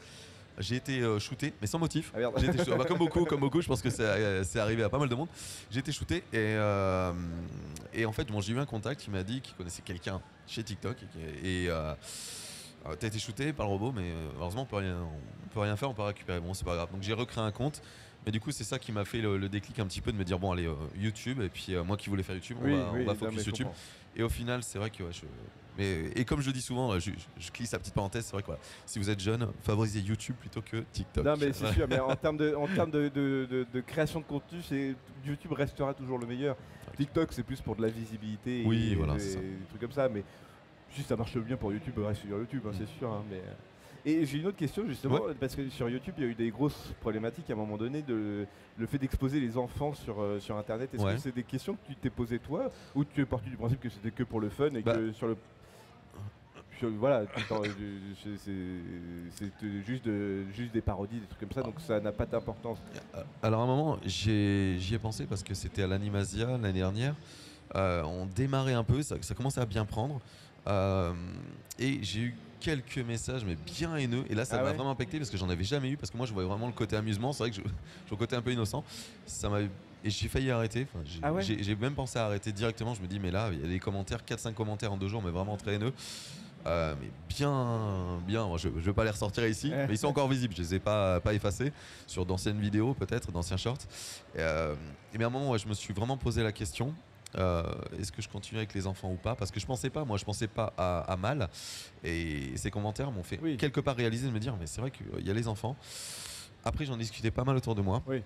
j'ai 0.58 0.76
été 0.76 1.00
euh, 1.00 1.18
shooté, 1.18 1.52
mais 1.60 1.66
sans 1.66 1.78
motif. 1.78 2.12
Ah. 2.14 2.30
J'ai 2.36 2.46
été 2.48 2.58
shooté- 2.58 2.76
bah, 2.76 2.84
comme 2.84 2.98
beaucoup, 2.98 3.24
comme 3.26 3.40
beaucoup, 3.40 3.60
je 3.62 3.66
pense 3.68 3.80
que 3.82 3.90
c'est 3.90 4.02
euh, 4.02 4.44
c'est 4.44 4.58
arrivé 4.60 4.82
à 4.82 4.88
pas 4.88 4.98
mal 4.98 5.08
de 5.08 5.14
monde. 5.14 5.28
J'ai 5.70 5.80
été 5.80 5.92
shooté 5.92 6.16
et, 6.16 6.22
euh, 6.36 7.12
et 7.94 8.04
en 8.06 8.12
fait, 8.12 8.24
bon, 8.30 8.40
j'ai 8.40 8.52
eu 8.52 8.58
un 8.58 8.66
contact 8.66 9.00
qui 9.00 9.10
m'a 9.10 9.22
dit 9.22 9.40
qu'il 9.40 9.54
connaissait 9.54 9.82
quelqu'un 9.82 10.20
chez 10.46 10.62
TikTok 10.62 10.96
et, 11.42 11.64
et 11.64 11.70
euh, 11.70 11.94
t'as 12.98 13.06
été 13.06 13.18
shooté 13.18 13.52
par 13.52 13.66
le 13.66 13.72
robot, 13.72 13.92
mais 13.92 14.12
heureusement 14.40 14.62
on 14.62 14.66
peut 14.66 14.76
rien, 14.76 14.98
on 15.44 15.48
peut 15.54 15.60
rien 15.60 15.76
faire, 15.76 15.90
on 15.90 15.94
peut 15.94 16.02
récupérer. 16.02 16.40
Bon, 16.40 16.54
c'est 16.54 16.64
pas 16.64 16.74
grave. 16.74 16.90
Donc 16.92 17.02
j'ai 17.02 17.12
recréé 17.14 17.44
un 17.44 17.52
compte. 17.52 17.80
Mais 18.26 18.32
du 18.32 18.38
coup, 18.38 18.50
c'est 18.50 18.64
ça 18.64 18.78
qui 18.78 18.92
m'a 18.92 19.06
fait 19.06 19.22
le, 19.22 19.38
le 19.38 19.48
déclic 19.48 19.78
un 19.78 19.86
petit 19.86 20.02
peu 20.02 20.12
de 20.12 20.16
me 20.18 20.24
dire 20.24 20.38
bon, 20.38 20.52
allez, 20.52 20.66
euh, 20.66 20.74
YouTube. 20.94 21.40
Et 21.40 21.48
puis 21.48 21.74
euh, 21.74 21.82
moi 21.82 21.96
qui 21.96 22.10
voulais 22.10 22.22
faire 22.22 22.34
YouTube, 22.34 22.58
on 22.60 22.66
Oui, 22.66 22.72
va, 22.76 22.90
on 22.92 22.96
oui, 22.96 23.04
va 23.06 23.14
focus 23.14 23.46
YouTube. 23.46 23.68
Et 24.14 24.22
au 24.22 24.28
final, 24.28 24.62
c'est 24.62 24.78
vrai 24.78 24.90
que 24.90 25.02
ouais, 25.02 25.10
je. 25.12 25.22
Mais, 25.80 26.10
et 26.14 26.24
comme 26.26 26.42
je 26.42 26.50
dis 26.50 26.60
souvent, 26.60 26.92
je, 26.98 27.10
je, 27.10 27.10
je 27.38 27.50
glisse 27.50 27.72
la 27.72 27.78
petite 27.78 27.94
parenthèse, 27.94 28.26
c'est 28.26 28.32
vrai 28.32 28.42
que 28.42 28.46
voilà, 28.46 28.60
si 28.84 28.98
vous 28.98 29.08
êtes 29.08 29.18
jeune, 29.20 29.48
favorisez 29.62 30.00
YouTube 30.00 30.36
plutôt 30.38 30.60
que 30.60 30.78
TikTok. 30.92 31.24
Non 31.24 31.34
mais 31.40 31.52
c'est 31.54 31.72
sûr, 31.72 31.86
mais 31.88 31.98
en 31.98 32.14
termes 32.22 32.36
de, 32.36 32.54
en 32.54 32.66
termes 32.66 32.90
de, 32.90 33.08
de- 33.08 33.46
de- 33.50 33.66
de 33.72 33.80
création 33.80 34.20
de 34.20 34.26
contenu, 34.26 34.58
YouTube 35.24 35.52
restera 35.52 35.94
toujours 35.94 36.18
le 36.18 36.26
meilleur. 36.26 36.54
TikTok 36.98 37.32
c'est 37.32 37.42
plus 37.44 37.60
pour 37.62 37.76
de 37.76 37.82
la 37.82 37.88
visibilité 37.88 38.62
Oui, 38.66 38.90
et, 38.92 38.94
voilà, 38.94 39.14
et 39.14 39.18
des 39.18 39.66
trucs 39.70 39.80
comme 39.80 39.92
ça, 39.92 40.08
mais 40.10 40.22
si 40.90 41.02
ça 41.02 41.16
marche 41.16 41.38
bien 41.38 41.56
pour 41.56 41.72
YouTube, 41.72 41.94
reste 41.98 42.20
sur 42.26 42.36
YouTube, 42.36 42.62
hein, 42.66 42.70
Mm. 42.72 42.76
c'est 42.78 42.98
sûr. 42.98 43.10
hein, 43.10 43.22
mais... 43.30 43.40
Et 44.04 44.24
j'ai 44.24 44.38
une 44.38 44.46
autre 44.46 44.56
question 44.56 44.86
justement, 44.86 45.20
parce 45.38 45.54
que 45.54 45.68
sur 45.70 45.88
YouTube 45.88 46.14
il 46.18 46.24
y 46.24 46.26
a 46.26 46.30
eu 46.30 46.34
des 46.34 46.50
grosses 46.50 46.92
problématiques 47.00 47.48
à 47.50 47.52
un 47.52 47.56
moment 47.56 47.76
donné 47.76 48.00
de 48.02 48.46
le 48.78 48.86
fait 48.86 48.96
d'exposer 48.98 49.40
les 49.40 49.56
enfants 49.58 49.92
sur, 49.94 50.20
euh, 50.22 50.40
sur 50.40 50.56
internet. 50.56 50.92
Est-ce 50.94 51.02
Ouais. 51.04 51.14
que 51.14 51.20
c'est 51.20 51.34
des 51.34 51.42
questions 51.42 51.74
que 51.74 51.86
tu 51.86 51.94
t'es 51.96 52.08
posées 52.10 52.38
toi 52.38 52.70
ou 52.94 53.04
tu 53.04 53.20
es 53.20 53.26
parti 53.26 53.50
du 53.50 53.56
principe 53.56 53.78
que 53.80 53.90
c'était 53.90 54.10
que 54.10 54.22
pour 54.22 54.40
le 54.40 54.48
fun 54.48 54.70
et 54.74 54.80
Bah. 54.82 54.94
que 54.96 55.12
sur 55.12 55.26
le. 55.28 55.36
Sur- 56.80 56.90
voilà, 56.98 57.18
euh, 57.18 57.26
c'est- 58.16 59.84
juste, 59.86 60.04
de- 60.06 60.44
juste 60.54 60.72
des 60.72 60.80
parodies, 60.80 61.20
des 61.20 61.26
trucs 61.26 61.40
comme 61.40 61.52
ça, 61.52 61.62
donc 61.62 61.74
ça 61.86 62.00
n'a 62.00 62.10
pas 62.12 62.26
d'importance. 62.26 62.78
Euh, 63.14 63.22
Alors 63.42 63.60
à 63.60 63.64
un 63.64 63.66
moment, 63.66 63.98
j'y 64.04 64.94
ai 64.94 64.98
pensé 64.98 65.26
parce 65.26 65.42
que 65.42 65.54
c'était 65.54 65.82
à 65.82 65.86
l'Animasia 65.86 66.46
l'année 66.46 66.72
dernière. 66.72 67.14
Euh, 67.76 68.02
on 68.02 68.26
démarrait 68.26 68.72
un 68.72 68.82
peu, 68.84 69.02
ça, 69.02 69.16
ça 69.20 69.34
commençait 69.34 69.60
à 69.60 69.66
bien 69.66 69.84
prendre. 69.84 70.20
Euh, 70.66 71.12
et 71.78 72.02
j'ai 72.02 72.20
eu 72.20 72.34
quelques 72.58 72.98
messages, 72.98 73.44
mais 73.44 73.56
bien 73.56 73.96
haineux. 73.96 74.24
Et 74.28 74.34
là, 74.34 74.44
ça 74.44 74.56
Ah 74.56 74.62
m'a 74.62 74.70
ouais 74.70 74.74
vraiment 74.76 74.90
impacté 74.90 75.18
parce 75.18 75.30
que 75.30 75.36
j'en 75.36 75.48
avais 75.48 75.64
jamais 75.64 75.90
eu. 75.90 75.96
Parce 75.96 76.10
que 76.10 76.16
moi, 76.16 76.26
je 76.26 76.32
voyais 76.32 76.48
vraiment 76.48 76.66
le 76.66 76.72
côté 76.72 76.96
amusement. 76.96 77.32
C'est 77.32 77.44
vrai 77.44 77.50
que 77.50 77.56
je, 77.56 77.62
je 78.06 78.10
le 78.10 78.16
côté 78.16 78.36
un 78.36 78.42
peu 78.42 78.52
innocent. 78.52 78.84
Ça 79.26 79.48
m'a 79.48 79.60
et 80.02 80.08
j'ai 80.08 80.28
failli 80.28 80.50
arrêter. 80.50 80.86
Enfin, 80.92 81.04
j'ai 81.04 81.20
Ah 81.22 81.30
ouais 81.32 81.42
j'ai 81.42 81.76
même 81.76 81.94
pensé 81.94 82.18
à 82.18 82.24
arrêter 82.26 82.52
directement. 82.52 82.94
Je 82.94 83.02
me 83.02 83.06
dis, 83.06 83.20
mais 83.20 83.30
là, 83.30 83.50
il 83.52 83.60
y 83.60 83.64
a 83.64 83.68
des 83.68 83.78
commentaires, 83.78 84.24
4-5 84.24 84.54
commentaires 84.54 84.92
en 84.92 84.96
deux 84.96 85.08
jours, 85.08 85.22
mais 85.22 85.30
vraiment 85.30 85.56
très 85.58 85.74
haineux. 85.74 85.92
Euh, 86.66 86.94
mais 87.00 87.10
bien, 87.28 88.18
bien. 88.26 88.46
Moi, 88.46 88.58
je 88.58 88.68
ne 88.68 88.78
vais 88.80 88.92
pas 88.92 89.04
les 89.04 89.10
ressortir 89.10 89.46
ici, 89.46 89.70
mais 89.70 89.94
ils 89.94 89.98
sont 89.98 90.08
encore 90.08 90.28
visibles. 90.28 90.54
Je 90.56 90.62
les 90.62 90.74
ai 90.74 90.78
pas, 90.78 91.20
pas 91.20 91.32
effacés 91.34 91.72
sur 92.06 92.26
d'anciennes 92.26 92.60
vidéos, 92.60 92.94
peut-être, 92.94 93.32
d'anciens 93.32 93.56
shorts. 93.56 93.78
Et, 94.34 94.38
euh, 94.40 94.74
et 95.14 95.18
mais 95.18 95.24
à 95.24 95.28
un 95.28 95.30
moment, 95.30 95.50
ouais, 95.50 95.58
je 95.58 95.66
me 95.68 95.74
suis 95.74 95.94
vraiment 95.94 96.16
posé 96.18 96.42
la 96.42 96.52
question. 96.52 96.94
euh, 97.38 97.62
Est-ce 97.98 98.12
que 98.12 98.20
je 98.22 98.28
continue 98.28 98.58
avec 98.58 98.74
les 98.74 98.86
enfants 98.86 99.10
ou 99.10 99.16
pas? 99.16 99.34
Parce 99.34 99.50
que 99.50 99.58
je 99.60 99.66
pensais 99.66 99.88
pas, 99.90 100.04
moi 100.04 100.18
je 100.18 100.24
pensais 100.24 100.48
pas 100.48 100.72
à, 100.76 101.00
à 101.10 101.16
mal. 101.16 101.48
Et 102.04 102.52
ces 102.56 102.70
commentaires 102.70 103.10
m'ont 103.10 103.22
fait 103.22 103.38
Oui. 103.42 103.56
quelque 103.56 103.80
part 103.80 103.96
réaliser 103.96 104.26
de 104.26 104.32
me 104.32 104.38
dire, 104.40 104.54
mais 104.60 104.66
c'est 104.66 104.80
vrai 104.80 104.90
qu'il 104.90 105.26
y 105.26 105.30
a 105.30 105.34
les 105.34 105.48
enfants. 105.48 105.76
Après, 106.64 106.84
j'en 106.84 106.96
discutais 106.98 107.30
pas 107.30 107.44
mal 107.44 107.56
autour 107.56 107.74
de 107.74 107.80
moi. 107.80 108.02
Oui. 108.06 108.22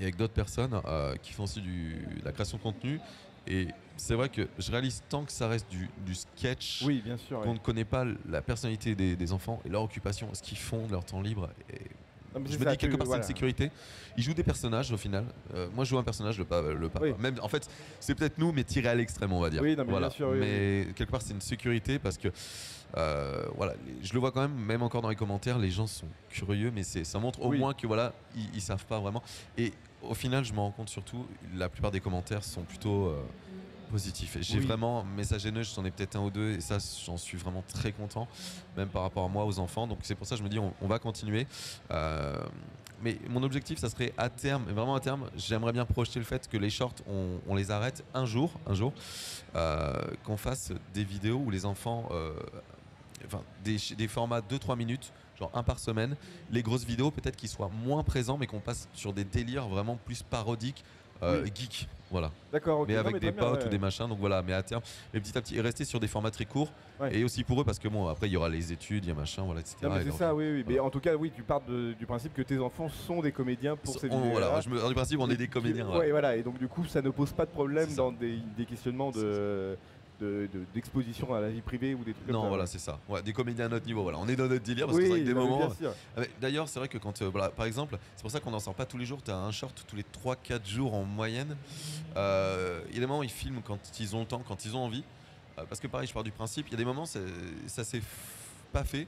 Et 0.00 0.02
avec 0.04 0.16
d'autres 0.16 0.32
personnes 0.34 0.80
euh, 0.86 1.14
qui 1.22 1.32
font 1.32 1.44
aussi 1.44 1.60
du, 1.60 1.94
de 2.18 2.24
la 2.24 2.32
création 2.32 2.56
de 2.58 2.62
contenu. 2.62 2.98
Et 3.46 3.68
c'est 3.96 4.14
vrai 4.14 4.28
que 4.28 4.48
je 4.58 4.70
réalise 4.70 5.02
tant 5.08 5.24
que 5.24 5.32
ça 5.32 5.46
reste 5.48 5.68
du, 5.70 5.88
du 6.04 6.14
sketch, 6.14 6.82
Oui, 6.84 7.02
bien 7.04 7.16
sûr. 7.16 7.38
ouais. 7.38 7.44
qu'on 7.44 7.54
ne 7.54 7.58
connaît 7.58 7.84
pas 7.84 8.04
la 8.28 8.42
personnalité 8.42 8.94
des, 8.94 9.14
des 9.16 9.32
enfants 9.32 9.60
et 9.64 9.68
leur 9.68 9.82
occupation, 9.82 10.28
ce 10.32 10.42
qu'ils 10.42 10.58
font 10.58 10.86
de 10.86 10.92
leur 10.92 11.04
temps 11.04 11.20
libre. 11.20 11.48
Et 11.72 11.80
Non, 12.34 12.40
mais 12.40 12.50
je 12.50 12.58
me 12.58 12.64
dis 12.70 12.76
quelque 12.76 12.96
part 12.96 13.06
voilà. 13.06 13.22
c'est 13.22 13.28
une 13.30 13.34
sécurité. 13.36 13.70
Ils 14.16 14.22
jouent 14.22 14.34
des 14.34 14.42
personnages 14.42 14.90
au 14.92 14.96
final. 14.96 15.24
Euh, 15.54 15.68
moi 15.74 15.84
je 15.84 15.90
joue 15.90 15.98
un 15.98 16.02
personnage, 16.02 16.38
le, 16.38 16.44
pa- 16.44 16.62
le 16.62 16.88
papa. 16.88 17.06
Oui. 17.06 17.14
Même, 17.18 17.36
en 17.42 17.48
fait, 17.48 17.68
c'est 17.98 18.14
peut-être 18.14 18.38
nous, 18.38 18.52
mais 18.52 18.64
tiré 18.64 18.88
à 18.88 18.94
l'extrême, 18.94 19.32
on 19.32 19.40
va 19.40 19.50
dire. 19.50 19.62
Oui, 19.62 19.74
non, 19.76 19.84
mais 19.84 19.90
voilà. 19.90 20.08
bien 20.08 20.16
sûr, 20.16 20.30
mais 20.32 20.86
quelque 20.94 21.10
part 21.10 21.22
c'est 21.22 21.34
une 21.34 21.40
sécurité 21.40 21.98
parce 21.98 22.16
que 22.18 22.28
euh, 22.96 23.46
voilà, 23.56 23.74
je 24.02 24.12
le 24.12 24.18
vois 24.18 24.32
quand 24.32 24.42
même, 24.42 24.54
même 24.54 24.82
encore 24.82 25.00
dans 25.02 25.08
les 25.10 25.16
commentaires, 25.16 25.58
les 25.58 25.70
gens 25.70 25.86
sont 25.86 26.08
curieux, 26.28 26.70
mais 26.74 26.82
ça 26.82 27.18
montre 27.18 27.40
au 27.40 27.52
moins 27.52 27.72
que 27.72 27.86
voilà, 27.86 28.12
ils, 28.36 28.48
ils 28.54 28.60
savent 28.60 28.84
pas 28.86 28.98
vraiment. 28.98 29.22
Et 29.56 29.72
au 30.02 30.14
final, 30.14 30.44
je 30.44 30.52
me 30.52 30.58
rends 30.58 30.70
compte 30.70 30.88
surtout, 30.88 31.26
la 31.54 31.68
plupart 31.68 31.90
des 31.90 32.00
commentaires 32.00 32.44
sont 32.44 32.62
plutôt 32.62 33.06
euh, 33.06 33.22
positifs. 33.90 34.36
J'ai 34.40 34.58
Oui. 34.58 34.66
vraiment 34.66 35.04
message 35.04 35.46
haineux, 35.46 35.62
j'en 35.62 35.84
ai 35.84 35.90
peut-être 35.90 36.16
un 36.16 36.20
ou 36.20 36.30
deux, 36.30 36.52
et 36.52 36.60
ça, 36.60 36.78
j'en 37.04 37.16
suis 37.16 37.36
vraiment 37.38 37.62
très 37.68 37.92
content, 37.92 38.28
même 38.76 38.88
par 38.88 39.02
rapport 39.02 39.24
à 39.24 39.28
moi, 39.28 39.44
aux 39.44 39.58
enfants. 39.58 39.86
Donc 39.86 39.98
c'est 40.02 40.14
pour 40.14 40.26
ça 40.26 40.34
que 40.34 40.38
je 40.38 40.44
me 40.44 40.48
dis, 40.48 40.58
on, 40.58 40.72
on 40.80 40.86
va 40.86 40.98
continuer. 40.98 41.46
Euh, 41.90 42.36
mais 43.02 43.18
mon 43.30 43.42
objectif, 43.42 43.78
ça 43.78 43.88
serait 43.88 44.12
à 44.18 44.28
terme, 44.28 44.64
vraiment 44.64 44.94
à 44.94 45.00
terme, 45.00 45.30
j'aimerais 45.36 45.72
bien 45.72 45.86
projeter 45.86 46.18
le 46.18 46.24
fait 46.26 46.46
que 46.48 46.58
les 46.58 46.68
shorts, 46.70 46.94
on, 47.08 47.38
on 47.48 47.54
les 47.54 47.70
arrête 47.70 48.04
un 48.12 48.26
jour, 48.26 48.52
un 48.66 48.74
jour, 48.74 48.92
euh, 49.56 49.94
qu'on 50.24 50.36
fasse 50.36 50.72
des 50.92 51.04
vidéos 51.04 51.38
où 51.38 51.50
les 51.50 51.64
enfants, 51.64 52.08
enfin 53.24 53.40
des, 53.64 53.76
des 53.96 54.08
formats 54.08 54.40
2-3 54.40 54.76
minutes, 54.76 55.12
genre 55.40 55.50
un 55.54 55.62
par 55.62 55.78
semaine. 55.78 56.14
Les 56.52 56.62
grosses 56.62 56.84
vidéos, 56.84 57.10
peut-être 57.10 57.36
qu'ils 57.36 57.48
soient 57.48 57.70
moins 57.84 58.04
présents, 58.04 58.36
mais 58.38 58.46
qu'on 58.46 58.60
passe 58.60 58.88
sur 58.92 59.12
des 59.12 59.24
délires 59.24 59.66
vraiment 59.68 59.98
plus 60.04 60.22
parodiques, 60.22 60.84
euh, 61.22 61.42
Oui. 61.44 61.50
geeks, 61.54 61.88
voilà. 62.10 62.30
D'accord, 62.52 62.80
ok. 62.80 62.88
mais 62.88 62.94
Non, 62.94 63.00
avec 63.00 63.12
mais 63.14 63.20
des 63.20 63.32
potes 63.32 63.60
ouais. 63.60 63.66
ou 63.66 63.68
des 63.68 63.78
machins, 63.78 64.06
donc 64.08 64.18
voilà. 64.18 64.42
Mais 64.42 64.52
à 64.54 64.62
terme, 64.62 64.80
mais 65.12 65.20
petit 65.20 65.36
à 65.36 65.40
petit, 65.42 65.56
et 65.56 65.60
rester 65.60 65.84
sur 65.84 66.00
des 66.00 66.08
formats 66.08 66.30
très 66.30 66.44
courts, 66.46 66.70
Ouais. 66.98 67.14
et 67.16 67.24
aussi 67.24 67.44
pour 67.44 67.60
eux, 67.60 67.64
parce 67.64 67.78
que 67.78 67.88
bon, 67.88 68.06
après 68.08 68.28
il 68.28 68.32
y 68.32 68.36
aura 68.36 68.48
les 68.48 68.72
études, 68.72 69.04
il 69.04 69.08
y 69.08 69.10
a 69.10 69.14
machin, 69.14 69.42
voilà, 69.42 69.60
etc. 69.60 69.76
Non, 69.82 69.90
mais 69.90 70.04
c'est 70.04 70.12
ça, 70.12 70.34
oui, 70.34 70.50
oui. 70.50 70.64
Mais 70.66 70.78
en 70.78 70.88
tout 70.90 71.00
cas, 71.00 71.14
oui, 71.16 71.30
tu 71.34 71.42
pars 71.42 71.60
de- 71.62 71.92
du 71.94 72.06
principe 72.06 72.32
que 72.34 72.42
tes 72.42 72.58
enfants 72.58 72.88
sont 72.88 73.20
des 73.20 73.32
comédiens 73.32 73.76
pour 73.76 73.98
ces 73.98 74.08
vidéos. 74.08 74.30
voilà, 74.30 74.60
je 74.60 74.68
me, 74.70 74.86
du 74.88 74.94
principe, 74.94 75.20
on 75.20 75.28
est 75.30 75.36
des 75.36 75.48
comédiens. 75.48 75.86
Ouais, 75.86 75.92
voilà. 75.92 76.10
voilà. 76.10 76.36
Et 76.36 76.42
donc, 76.42 76.58
du 76.58 76.68
coup, 76.68 76.84
ça 76.86 77.00
ne 77.02 77.10
pose 77.10 77.32
pas 77.32 77.44
de 77.46 77.50
problème 77.50 77.94
dans 77.94 78.12
des, 78.12 78.38
des 78.56 78.64
questionnements 78.66 79.10
de 79.10 79.76
de- 80.20 80.48
de- 80.52 80.64
d'exposition 80.74 81.32
à 81.34 81.40
la 81.40 81.48
vie 81.50 81.60
privée 81.62 81.94
ou 81.94 82.04
des 82.04 82.12
trucs 82.12 82.26
comme 82.26 82.34
Non, 82.34 82.42
ça. 82.42 82.48
voilà, 82.48 82.62
ouais. 82.64 82.68
c'est 82.68 82.78
ça. 82.78 82.98
Ouais, 83.08 83.22
des 83.22 83.32
comédiens 83.32 83.66
à 83.66 83.68
notre 83.68 83.86
niveau, 83.86 84.02
voilà. 84.02 84.18
On 84.18 84.28
est 84.28 84.36
dans 84.36 84.46
notre 84.48 84.62
délire 84.64 84.86
parce 84.86 84.98
que 84.98 85.02
Oui, 85.02 85.08
c'est 85.08 85.14
vrai 85.16 85.20
que 85.20 85.26
des 85.26 85.34
non, 85.34 85.48
moments. 85.48 85.72
Ah, 86.16 86.20
D'ailleurs, 86.40 86.68
c'est 86.68 86.78
vrai 86.78 86.88
que 86.88 86.98
quand, 86.98 87.22
euh, 87.22 87.28
voilà, 87.28 87.48
par 87.50 87.66
exemple, 87.66 87.98
c'est 88.16 88.22
pour 88.22 88.30
ça 88.30 88.40
qu'on 88.40 88.50
n'en 88.50 88.60
sort 88.60 88.74
pas 88.74 88.86
tous 88.86 88.98
les 88.98 89.06
jours. 89.06 89.22
Tu 89.22 89.30
as 89.30 89.36
un 89.36 89.50
short 89.50 89.84
tous 89.86 89.96
les 89.96 90.04
3-4 90.04 90.66
jours 90.68 90.94
en 90.94 91.04
moyenne. 91.04 91.56
Euh, 92.16 92.80
Il 92.88 92.94
y 92.94 92.98
a 92.98 93.00
des 93.00 93.06
moments, 93.06 93.22
ils 93.22 93.30
filment 93.30 93.60
quand 93.64 93.78
ils 94.00 94.14
ont 94.16 94.20
le 94.20 94.26
temps, 94.26 94.42
quand 94.46 94.64
ils 94.64 94.76
ont 94.76 94.84
envie. 94.84 95.04
Euh, 95.58 95.64
parce 95.68 95.80
que 95.80 95.86
pareil, 95.86 96.06
je 96.06 96.12
pars 96.12 96.22
du 96.24 96.30
principe, 96.32 96.66
il 96.68 96.72
y 96.72 96.74
a 96.74 96.78
des 96.78 96.84
moments, 96.84 97.06
c'est- 97.06 97.20
ça 97.66 97.84
s'est 97.84 98.02
pas 98.72 98.84
fait 98.84 99.06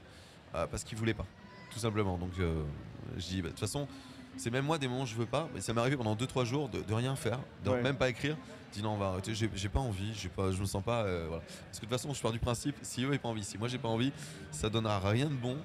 parce 0.51 0.83
qu'ils 0.83 0.97
voulaient 0.97 1.13
pas, 1.15 1.25
tout 1.71 1.79
simplement. 1.79 2.17
Donc, 2.17 2.31
je 2.37 3.21
dis, 3.21 3.41
bah, 3.41 3.47
de 3.47 3.53
toute 3.53 3.59
façon, 3.59 3.87
c'est 4.37 4.49
même 4.51 4.65
moi 4.65 4.77
des 4.77 4.87
moments 4.87 5.03
où 5.03 5.07
je 5.07 5.15
veux 5.15 5.25
pas. 5.25 5.47
Mais 5.53 5.61
ça 5.61 5.73
m'est 5.73 5.81
arrivé 5.81 5.97
pendant 5.97 6.15
2-3 6.15 6.45
jours 6.45 6.69
de, 6.69 6.81
de 6.81 6.93
rien 6.93 7.15
faire, 7.15 7.39
de 7.63 7.69
Ouais. 7.69 7.81
même 7.81 7.95
pas 7.95 8.09
écrire. 8.09 8.35
Je 8.71 8.77
dis 8.79 8.83
non, 8.83 8.93
on 8.93 8.97
va 8.97 9.07
arrêter, 9.09 9.33
j'ai 9.35 9.69
pas 9.69 9.79
envie, 9.79 10.13
pas, 10.35 10.51
je 10.51 10.59
me 10.59 10.65
sens 10.65 10.83
pas. 10.83 11.03
euh, 11.03 11.25
voilà. 11.27 11.43
Parce 11.67 11.79
que 11.79 11.85
de 11.85 11.89
toute 11.91 11.99
façon, 12.01 12.13
je 12.13 12.21
pars 12.21 12.31
du 12.31 12.39
principe, 12.39 12.75
si 12.81 13.03
eux 13.03 13.11
n'ont 13.11 13.17
pas 13.19 13.29
envie, 13.29 13.43
si 13.43 13.57
moi 13.57 13.67
j'ai 13.67 13.77
pas 13.77 13.87
envie, 13.89 14.11
ça 14.51 14.69
donnera 14.69 14.99
rien 14.99 15.25
de 15.27 15.33
bon 15.35 15.57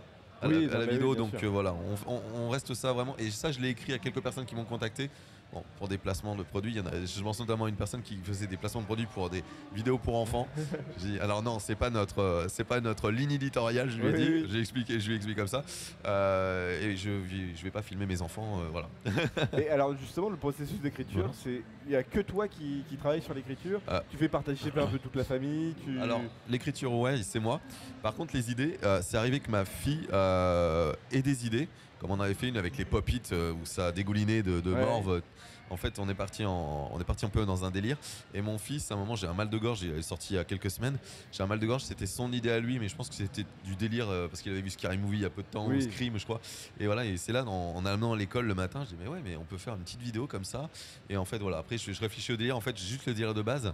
à 0.43 0.47
Oui, 0.49 0.67
la, 0.67 0.77
à 0.77 0.81
oui, 0.81 0.91
vidéo. 0.91 1.15
donc 1.15 1.33
euh, 1.43 1.47
voilà, 1.49 1.75
on, 2.07 2.13
on- 2.15 2.23
on 2.43 2.49
reste 2.51 2.75
ça 2.75 2.93
vraiment. 2.93 3.17
Et 3.19 3.31
ça, 3.31 3.51
je 3.51 3.61
l'ai 3.61 3.71
écrit 3.71 3.95
à 3.95 3.99
quelques 3.99 4.21
personnes 4.21 4.45
qui 4.45 4.55
m'ont 4.55 4.65
contacté. 4.65 5.09
Bon, 5.51 5.65
pour 5.79 5.89
des 5.89 5.97
placements 5.97 6.37
de 6.37 6.43
produits, 6.43 6.73
il 6.73 6.77
y 6.77 6.81
en 6.81 6.87
a, 6.87 6.91
je 7.07 7.23
pense 7.23 7.41
notamment 7.41 7.65
à 7.65 7.69
une 7.71 7.75
personne 7.75 8.03
qui 8.03 8.19
faisait 8.23 8.47
des 8.47 8.59
placements 8.59 8.83
de 8.83 8.87
produits 8.87 9.07
pour 9.07 9.31
des 9.31 9.43
vidéos 9.75 9.97
pour 9.97 10.17
enfants. 10.17 10.47
Dit, 10.99 11.19
alors 11.21 11.43
non, 11.43 11.59
c'est 11.59 11.75
pas 11.75 11.89
notre, 11.89 12.21
euh, 12.21 12.47
c'est 12.49 12.65
pas 12.65 12.83
notre 12.83 13.11
ligne 13.11 13.31
éditoriale. 13.33 13.89
Je 13.89 13.97
lui 13.97 14.09
ai 14.09 14.13
Oui, 14.13 14.19
dit, 14.19 14.31
oui. 14.31 14.49
j'ai 14.51 14.61
expliqué, 14.61 15.01
je 15.01 15.07
lui 15.07 15.15
ai 15.15 15.17
expliqué 15.17 15.39
comme 15.41 15.49
ça. 15.49 15.65
Euh, 16.05 16.83
et 16.83 16.97
je, 16.97 17.09
je 17.57 17.63
vais 17.65 17.71
pas 17.71 17.81
filmer 17.81 18.05
mes 18.05 18.21
enfants, 18.21 18.61
euh, 18.61 18.69
voilà. 18.71 18.89
Et 19.59 19.69
alors 19.71 19.97
justement, 19.97 20.29
le 20.29 20.37
processus 20.37 20.81
d'écriture, 20.83 21.17
Voilà. 21.21 21.33
c'est 21.43 21.63
il 21.87 21.93
y 21.93 21.97
a 21.97 22.03
que 22.03 22.21
toi 22.21 22.47
qui, 22.47 22.85
qui 22.87 22.97
travaille 22.97 23.23
sur 23.23 23.33
l'écriture. 23.33 23.81
Euh. 23.89 24.01
Tu 24.11 24.19
fais 24.19 24.29
participer 24.29 24.81
un 24.83 24.87
peu 24.87 24.99
toute 24.99 25.17
la 25.17 25.25
famille. 25.25 25.75
Tu... 25.83 25.99
Alors, 25.99 26.21
l'écriture, 26.51 26.93
ouais, 26.93 27.23
c'est 27.23 27.41
moi. 27.41 27.63
Par 28.03 28.15
contre, 28.15 28.37
les 28.37 28.51
idées, 28.51 28.77
c'est 29.01 29.17
arrivé 29.17 29.41
que 29.41 29.51
ma 29.51 29.65
fille 29.65 30.07
ait 31.11 31.23
des 31.23 31.47
idées, 31.47 31.69
comme 31.99 32.11
on 32.11 32.21
avait 32.21 32.35
fait 32.35 32.49
une 32.49 32.57
avec 32.57 32.77
les 32.79 32.85
pop-it 32.85 33.33
euh, 33.33 33.53
où 33.53 33.65
ça 33.65 33.89
a 33.89 33.93
dégouliné 33.93 34.43
de, 34.43 34.61
de 34.61 34.73
Ouais. 34.73 34.85
morve. 34.85 35.23
En 35.71 35.77
fait, 35.77 35.99
on 35.99 36.09
est 36.09 36.15
parti 36.15 36.47
en, 36.47 36.91
on 36.95 36.99
est 36.99 37.05
parti 37.05 37.27
un 37.27 37.29
peu 37.29 37.45
dans 37.45 37.63
un 37.67 37.71
délire. 37.71 37.99
Et 38.33 38.41
mon 38.41 38.57
fils, 38.57 38.91
à 38.91 38.95
un 38.95 38.97
moment, 38.97 39.17
j'ai 39.17 39.27
un 39.27 39.35
mal 39.35 39.51
de 39.51 39.59
gorge. 39.59 39.83
Il 39.83 39.91
est 39.91 40.01
sorti 40.01 40.33
il 40.33 40.37
y 40.37 40.39
a 40.39 40.45
quelques 40.45 40.71
semaines. 40.71 40.97
J'ai 41.31 41.43
un 41.43 41.47
mal 41.47 41.59
de 41.59 41.67
gorge. 41.67 41.83
C'était 41.83 42.07
son 42.07 42.33
idée 42.33 42.51
à 42.51 42.59
lui, 42.59 42.79
mais 42.79 42.89
je 42.89 42.97
pense 42.97 43.11
que 43.11 43.15
c'était 43.15 43.45
du 43.67 43.77
délire 43.77 44.09
euh, 44.09 44.29
parce 44.29 44.41
qu'il 44.41 44.51
avait 44.51 44.63
vu 44.63 44.71
Scary 44.71 44.97
Movie 44.97 45.19
il 45.19 45.23
y 45.23 45.27
a 45.27 45.31
peu 45.31 45.43
de 45.43 45.47
temps, 45.49 45.67
Oui. 45.67 45.77
ou 45.77 45.81
Scream, 45.93 46.19
je 46.19 46.25
crois. 46.25 46.41
Et 46.81 46.87
voilà. 46.87 47.05
Et 47.05 47.19
c'est 47.19 47.33
là, 47.33 47.45
en, 47.45 47.77
en 47.77 47.85
allant 47.85 48.15
à 48.15 48.17
l'école 48.17 48.47
le 48.47 48.55
matin, 48.55 48.83
je 48.85 48.95
dis 48.95 48.97
mais 48.99 49.09
ouais, 49.09 49.21
mais 49.23 49.37
on 49.37 49.45
peut 49.45 49.59
faire 49.59 49.75
une 49.75 49.83
petite 49.83 50.01
vidéo 50.01 50.27
comme 50.27 50.45
ça. 50.45 50.71
Et 51.11 51.19
en 51.19 51.27
fait, 51.27 51.37
voilà. 51.39 51.59
Après, 51.59 51.77
je, 51.77 51.93
je 51.93 52.01
réfléchis 52.01 52.33
au 52.33 52.37
délire. 52.37 52.57
En 52.57 52.63
fait, 52.63 52.75
juste 52.79 53.05
le 53.05 53.13
délire 53.13 53.35
de 53.35 53.43
base. 53.43 53.71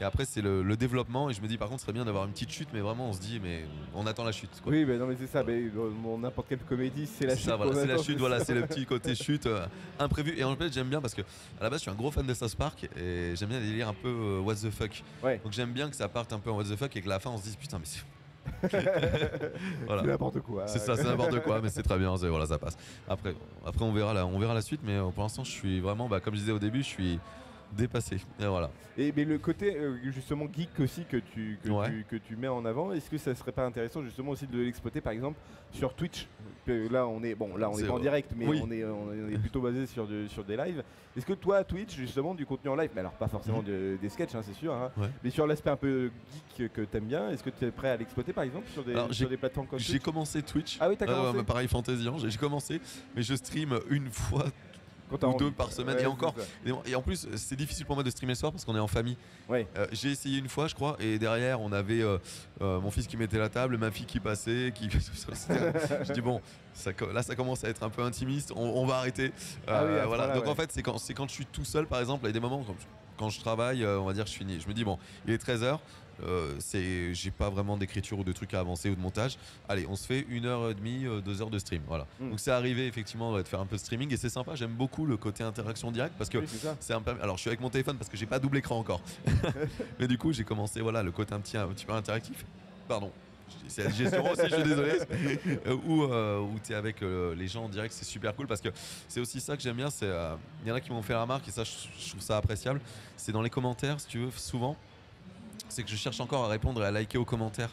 Et 0.00 0.04
après, 0.04 0.24
c'est 0.26 0.42
le, 0.42 0.62
le 0.62 0.76
développement. 0.76 1.30
Et 1.30 1.32
je 1.34 1.40
me 1.40 1.48
dis, 1.48 1.56
par 1.56 1.68
contre, 1.68 1.80
ce 1.80 1.86
serait 1.86 1.92
bien 1.94 2.04
d'avoir 2.04 2.24
une 2.24 2.32
petite 2.32 2.50
chute, 2.50 2.68
mais 2.72 2.80
vraiment, 2.80 3.08
on 3.08 3.12
se 3.12 3.20
dit, 3.20 3.40
mais 3.42 3.64
on 3.94 4.06
attend 4.06 4.24
la 4.24 4.32
chute. 4.32 4.50
Quoi. 4.62 4.72
Oui, 4.72 4.84
mais 4.84 4.98
non, 4.98 5.06
mais 5.06 5.16
c'est 5.18 5.26
ça. 5.26 5.42
Mais 5.42 5.70
dans 5.70 6.18
n'importe 6.18 6.48
quelle 6.48 6.58
comédie, 6.58 7.06
c'est 7.06 7.24
la 7.26 7.30
C'est 7.34 7.38
chute. 7.40 7.48
ça, 7.48 7.56
voilà, 7.56 7.74
c'est 7.74 7.86
la 7.86 7.98
chute, 7.98 8.18
voilà, 8.18 8.44
c'est 8.44 8.54
le 8.54 8.66
petit 8.66 8.84
côté 8.86 9.14
chute 9.14 9.46
euh, 9.46 9.66
imprévu. 9.98 10.34
Et 10.36 10.44
en 10.44 10.54
fait, 10.56 10.72
j'aime 10.72 10.88
bien 10.88 11.00
parce 11.00 11.14
que 11.14 11.22
à 11.60 11.64
la 11.64 11.70
base, 11.70 11.78
je 11.80 11.82
suis 11.82 11.90
un 11.90 11.94
gros 11.94 12.10
fan 12.10 12.26
de 12.26 12.34
South 12.34 12.54
Park 12.56 12.88
et 12.96 13.34
j'aime 13.36 13.48
bien 13.48 13.60
les 13.60 13.66
délires 13.66 13.88
un 13.88 13.94
peu 13.94 14.08
euh, 14.08 14.40
what 14.40 14.56
the 14.56 14.70
fuck. 14.70 15.02
Ouais. 15.22 15.40
Donc 15.42 15.52
j'aime 15.52 15.72
bien 15.72 15.88
que 15.88 15.96
ça 15.96 16.08
parte 16.08 16.32
un 16.32 16.38
peu 16.40 16.50
en 16.50 16.56
what 16.56 16.64
the 16.64 16.76
fuck 16.76 16.94
et 16.94 17.00
que 17.00 17.08
la 17.08 17.18
fin, 17.18 17.30
on 17.30 17.38
se 17.38 17.44
dise 17.44 17.56
putain, 17.56 17.78
mais 17.78 17.86
c'est. 17.86 18.04
voilà. 19.86 20.02
C'est 20.02 20.08
n'importe 20.08 20.40
quoi. 20.40 20.66
C'est 20.66 20.78
ça, 20.78 20.96
c'est 20.96 21.04
n'importe 21.04 21.40
quoi, 21.42 21.60
mais 21.60 21.68
c'est 21.68 21.82
très 21.82 21.98
bien, 21.98 22.14
voilà, 22.14 22.46
ça 22.46 22.58
passe. 22.58 22.76
Après, 23.08 23.34
après 23.64 23.84
on, 23.84 23.92
verra 23.92 24.14
la, 24.14 24.26
on 24.26 24.38
verra 24.38 24.54
la 24.54 24.62
suite, 24.62 24.80
mais 24.84 24.92
euh, 24.96 25.08
pour 25.08 25.22
l'instant, 25.22 25.42
je 25.42 25.50
suis 25.50 25.80
vraiment, 25.80 26.08
bah, 26.08 26.20
comme 26.20 26.34
je 26.34 26.40
disais 26.40 26.52
au 26.52 26.58
début, 26.58 26.78
je 26.78 26.88
suis 26.88 27.18
dépassé. 27.72 28.16
Et 28.40 28.46
voilà. 28.46 28.70
Et 28.98 29.12
mais 29.16 29.24
le 29.24 29.38
côté 29.38 29.76
euh, 29.76 29.96
justement 30.10 30.46
geek 30.50 30.80
aussi 30.80 31.04
que 31.04 31.18
tu 31.18 31.58
que, 31.62 31.68
Ouais. 31.70 31.88
tu 31.90 32.04
que 32.08 32.16
tu 32.16 32.36
mets 32.36 32.48
en 32.48 32.64
avant, 32.64 32.92
est-ce 32.92 33.10
que 33.10 33.18
ça 33.18 33.34
serait 33.34 33.52
pas 33.52 33.66
intéressant 33.66 34.02
justement 34.02 34.30
aussi 34.30 34.46
de 34.46 34.58
l'exploiter 34.58 35.00
par 35.00 35.12
exemple 35.12 35.38
sur 35.72 35.94
Twitch? 35.94 36.28
Là 36.66 37.06
on 37.06 37.22
est 37.22 37.34
bon, 37.36 37.56
là 37.56 37.70
on 37.70 37.78
est, 37.78 37.86
pas 37.86 37.92
en 37.92 37.98
direct, 38.00 38.32
mais 38.36 38.46
Oui. 38.46 38.60
on 38.64 38.70
est 38.72 38.84
on 38.84 39.12
est 39.30 39.38
plutôt 39.38 39.60
basé 39.60 39.86
sur 39.86 40.06
du- 40.06 40.28
sur 40.28 40.42
des 40.44 40.56
lives. 40.56 40.82
Est-ce 41.16 41.24
que 41.24 41.32
toi 41.34 41.62
Twitch 41.62 41.94
justement 41.96 42.34
du 42.34 42.44
contenu 42.44 42.70
en 42.70 42.74
live, 42.74 42.90
mais 42.94 43.00
alors 43.00 43.12
pas 43.12 43.28
forcément 43.28 43.62
de- 43.62 43.96
des 44.00 44.08
sketchs, 44.08 44.34
hein, 44.34 44.42
c'est 44.42 44.52
sûr, 44.54 44.72
hein. 44.74 44.90
Ouais. 44.96 45.06
mais 45.22 45.30
sur 45.30 45.46
l'aspect 45.46 45.70
un 45.70 45.76
peu 45.76 46.10
geek 46.58 46.72
que 46.72 46.80
t'aimes 46.82 47.04
bien, 47.04 47.30
est-ce 47.30 47.42
que 47.44 47.50
tu 47.50 47.64
es 47.64 47.70
prêt 47.70 47.90
à 47.90 47.96
l'exploiter 47.96 48.32
par 48.32 48.42
exemple 48.44 48.66
sur 48.72 48.82
des 48.84 48.92
Alors, 48.92 49.14
sur 49.14 49.28
des 49.28 49.36
plateformes 49.36 49.66
comme 49.68 49.78
J'ai 49.78 49.98
commencé 50.00 50.42
Twitch. 50.42 50.76
Ah 50.80 50.88
oui, 50.88 50.96
t'as 50.98 51.06
Euh, 51.08 51.30
commencé 51.30 51.44
pareil, 51.44 51.68
Fantasy, 51.68 52.08
j'ai 52.20 52.30
j'ai 52.30 52.38
commencé, 52.38 52.80
mais 53.14 53.22
je 53.22 53.34
stream 53.34 53.78
une 53.88 54.10
fois 54.10 54.46
Quand 55.10 55.34
ou 55.34 55.38
deux 55.38 55.50
par 55.50 55.72
semaine, 55.72 55.96
Ouais, 55.96 56.02
et 56.02 56.06
encore. 56.06 56.34
Et, 56.86 56.94
en 56.94 57.02
plus, 57.02 57.28
c'est 57.36 57.56
difficile 57.56 57.86
pour 57.86 57.94
moi 57.94 58.02
de 58.02 58.10
streamer 58.10 58.32
le 58.32 58.36
soir 58.36 58.52
parce 58.52 58.64
qu'on 58.64 58.76
est 58.76 58.80
en 58.80 58.86
famille. 58.86 59.16
Ouais. 59.48 59.66
Euh, 59.76 59.86
j'ai 59.92 60.10
essayé 60.10 60.38
une 60.38 60.48
fois, 60.48 60.66
je 60.66 60.74
crois, 60.74 60.96
et 61.00 61.18
derrière, 61.18 61.60
on 61.60 61.72
avait 61.72 62.02
euh, 62.02 62.18
euh, 62.60 62.80
mon 62.80 62.90
fils 62.90 63.06
qui 63.06 63.16
mettait 63.16 63.38
la 63.38 63.48
table, 63.48 63.78
ma 63.78 63.90
fille 63.90 64.06
qui 64.06 64.20
passait, 64.20 64.72
qui. 64.74 64.90
Je 64.90 66.12
dis 66.12 66.20
bon, 66.20 66.40
ça, 66.74 66.90
là, 67.12 67.22
ça 67.22 67.36
commence 67.36 67.64
à 67.64 67.68
être 67.68 67.82
un 67.82 67.90
peu 67.90 68.02
intimiste. 68.02 68.52
On, 68.54 68.62
on 68.62 68.86
va 68.86 68.96
arrêter. 68.96 69.32
Ah 69.66 69.84
oui, 69.84 69.92
voilà. 70.06 70.34
Donc 70.34 70.44
ouais. 70.44 70.50
en 70.50 70.54
fait, 70.54 70.72
c'est 70.72 70.82
quand, 70.82 70.96
quand 71.14 71.28
je 71.28 71.32
suis 71.32 71.46
tout 71.46 71.64
seul, 71.64 71.86
par 71.86 72.00
exemple, 72.00 72.24
il 72.24 72.28
y 72.28 72.30
a 72.30 72.32
des 72.32 72.40
moments 72.40 72.64
quand 72.66 72.74
je, 72.78 72.86
quand 73.16 73.28
je 73.28 73.40
travaille, 73.40 73.86
on 73.86 74.04
va 74.04 74.12
dire, 74.12 74.26
je 74.26 74.32
finis. 74.32 74.60
Je 74.60 74.68
me 74.68 74.74
dis 74.74 74.84
bon, 74.84 74.98
il 75.26 75.32
est 75.32 75.38
13 75.38 75.64
h 76.22 76.54
c'est, 76.58 77.14
j'ai 77.14 77.30
pas 77.30 77.50
vraiment 77.50 77.76
d'écriture 77.76 78.18
ou 78.18 78.24
de 78.24 78.32
trucs 78.32 78.54
à 78.54 78.60
avancer 78.60 78.90
ou 78.90 78.94
de 78.94 79.00
montage. 79.00 79.38
Allez, 79.68 79.86
on 79.88 79.96
se 79.96 80.06
fait 80.06 80.24
une 80.28 80.46
heure 80.46 80.70
et 80.70 80.74
demie, 80.74 81.04
euh, 81.06 81.20
deux 81.20 81.42
heures 81.42 81.50
de 81.50 81.58
stream, 81.58 81.82
voilà. 81.86 82.06
Mm. 82.20 82.30
Donc 82.30 82.40
c'est 82.40 82.50
arrivé 82.50 82.86
effectivement 82.86 83.32
ouais, 83.32 83.42
de 83.42 83.48
faire 83.48 83.60
un 83.60 83.66
peu 83.66 83.76
de 83.76 83.80
streaming 83.80 84.12
et 84.12 84.16
c'est 84.16 84.28
sympa. 84.30 84.54
J'aime 84.54 84.72
beaucoup 84.74 85.06
le 85.06 85.16
côté 85.16 85.44
interaction 85.44 85.90
directe 85.90 86.14
parce 86.18 86.30
que 86.30 86.38
Oui, 86.38 86.46
c'est 86.80 86.92
un 86.94 87.00
permis- 87.02 87.20
Alors 87.20 87.36
je 87.36 87.42
suis 87.42 87.50
avec 87.50 87.60
mon 87.60 87.70
téléphone 87.70 87.96
parce 87.96 88.08
que 88.10 88.16
j'ai 88.16 88.26
pas 88.26 88.38
double 88.38 88.58
écran 88.58 88.78
encore. 88.78 89.00
Mais 89.98 90.08
du 90.08 90.18
coup 90.18 90.32
j'ai 90.32 90.44
commencé 90.44 90.80
voilà 90.80 91.02
le 91.02 91.12
côté 91.12 91.34
un 91.34 91.40
petit, 91.40 91.56
un 91.56 91.68
petit 91.68 91.84
peu 91.86 91.92
interactif. 91.92 92.44
Pardon. 92.88 93.10
C'est 93.68 93.84
la 93.84 93.90
digestion 93.90 94.28
aussi, 94.28 94.42
je 94.48 94.54
suis 94.54 94.62
désolé. 94.64 94.98
Euh, 95.66 95.76
où 95.86 96.02
euh, 96.02 96.40
où 96.40 96.58
tu 96.64 96.72
es 96.72 96.74
avec 96.74 97.00
euh, 97.02 97.32
les 97.36 97.46
gens 97.46 97.64
en 97.64 97.68
direct, 97.68 97.94
c'est 97.96 98.04
super 98.04 98.34
cool 98.34 98.46
parce 98.48 98.60
que 98.60 98.70
c'est 99.08 99.20
aussi 99.20 99.40
ça 99.40 99.56
que 99.56 99.62
j'aime 99.62 99.76
bien. 99.76 99.88
Euh, 100.02 100.34
Il 100.64 100.68
y 100.68 100.72
en 100.72 100.74
a 100.74 100.80
qui 100.80 100.90
m'ont 100.90 101.02
fait 101.02 101.12
la 101.12 101.22
remarque 101.22 101.46
et 101.46 101.52
ça 101.52 101.62
je, 101.62 101.70
je 101.98 102.08
trouve 102.10 102.20
ça 102.20 102.36
appréciable. 102.38 102.80
C'est 103.16 103.30
dans 103.32 103.42
les 103.42 103.50
commentaires, 103.50 104.00
si 104.00 104.06
tu 104.08 104.18
veux, 104.18 104.30
souvent, 104.32 104.76
c'est 105.68 105.82
que 105.82 105.90
je 105.90 105.96
cherche 105.96 106.20
encore 106.20 106.44
à 106.44 106.48
répondre 106.48 106.82
et 106.82 106.86
à 106.86 106.90
liker 106.90 107.18
aux 107.18 107.24
commentaires. 107.24 107.70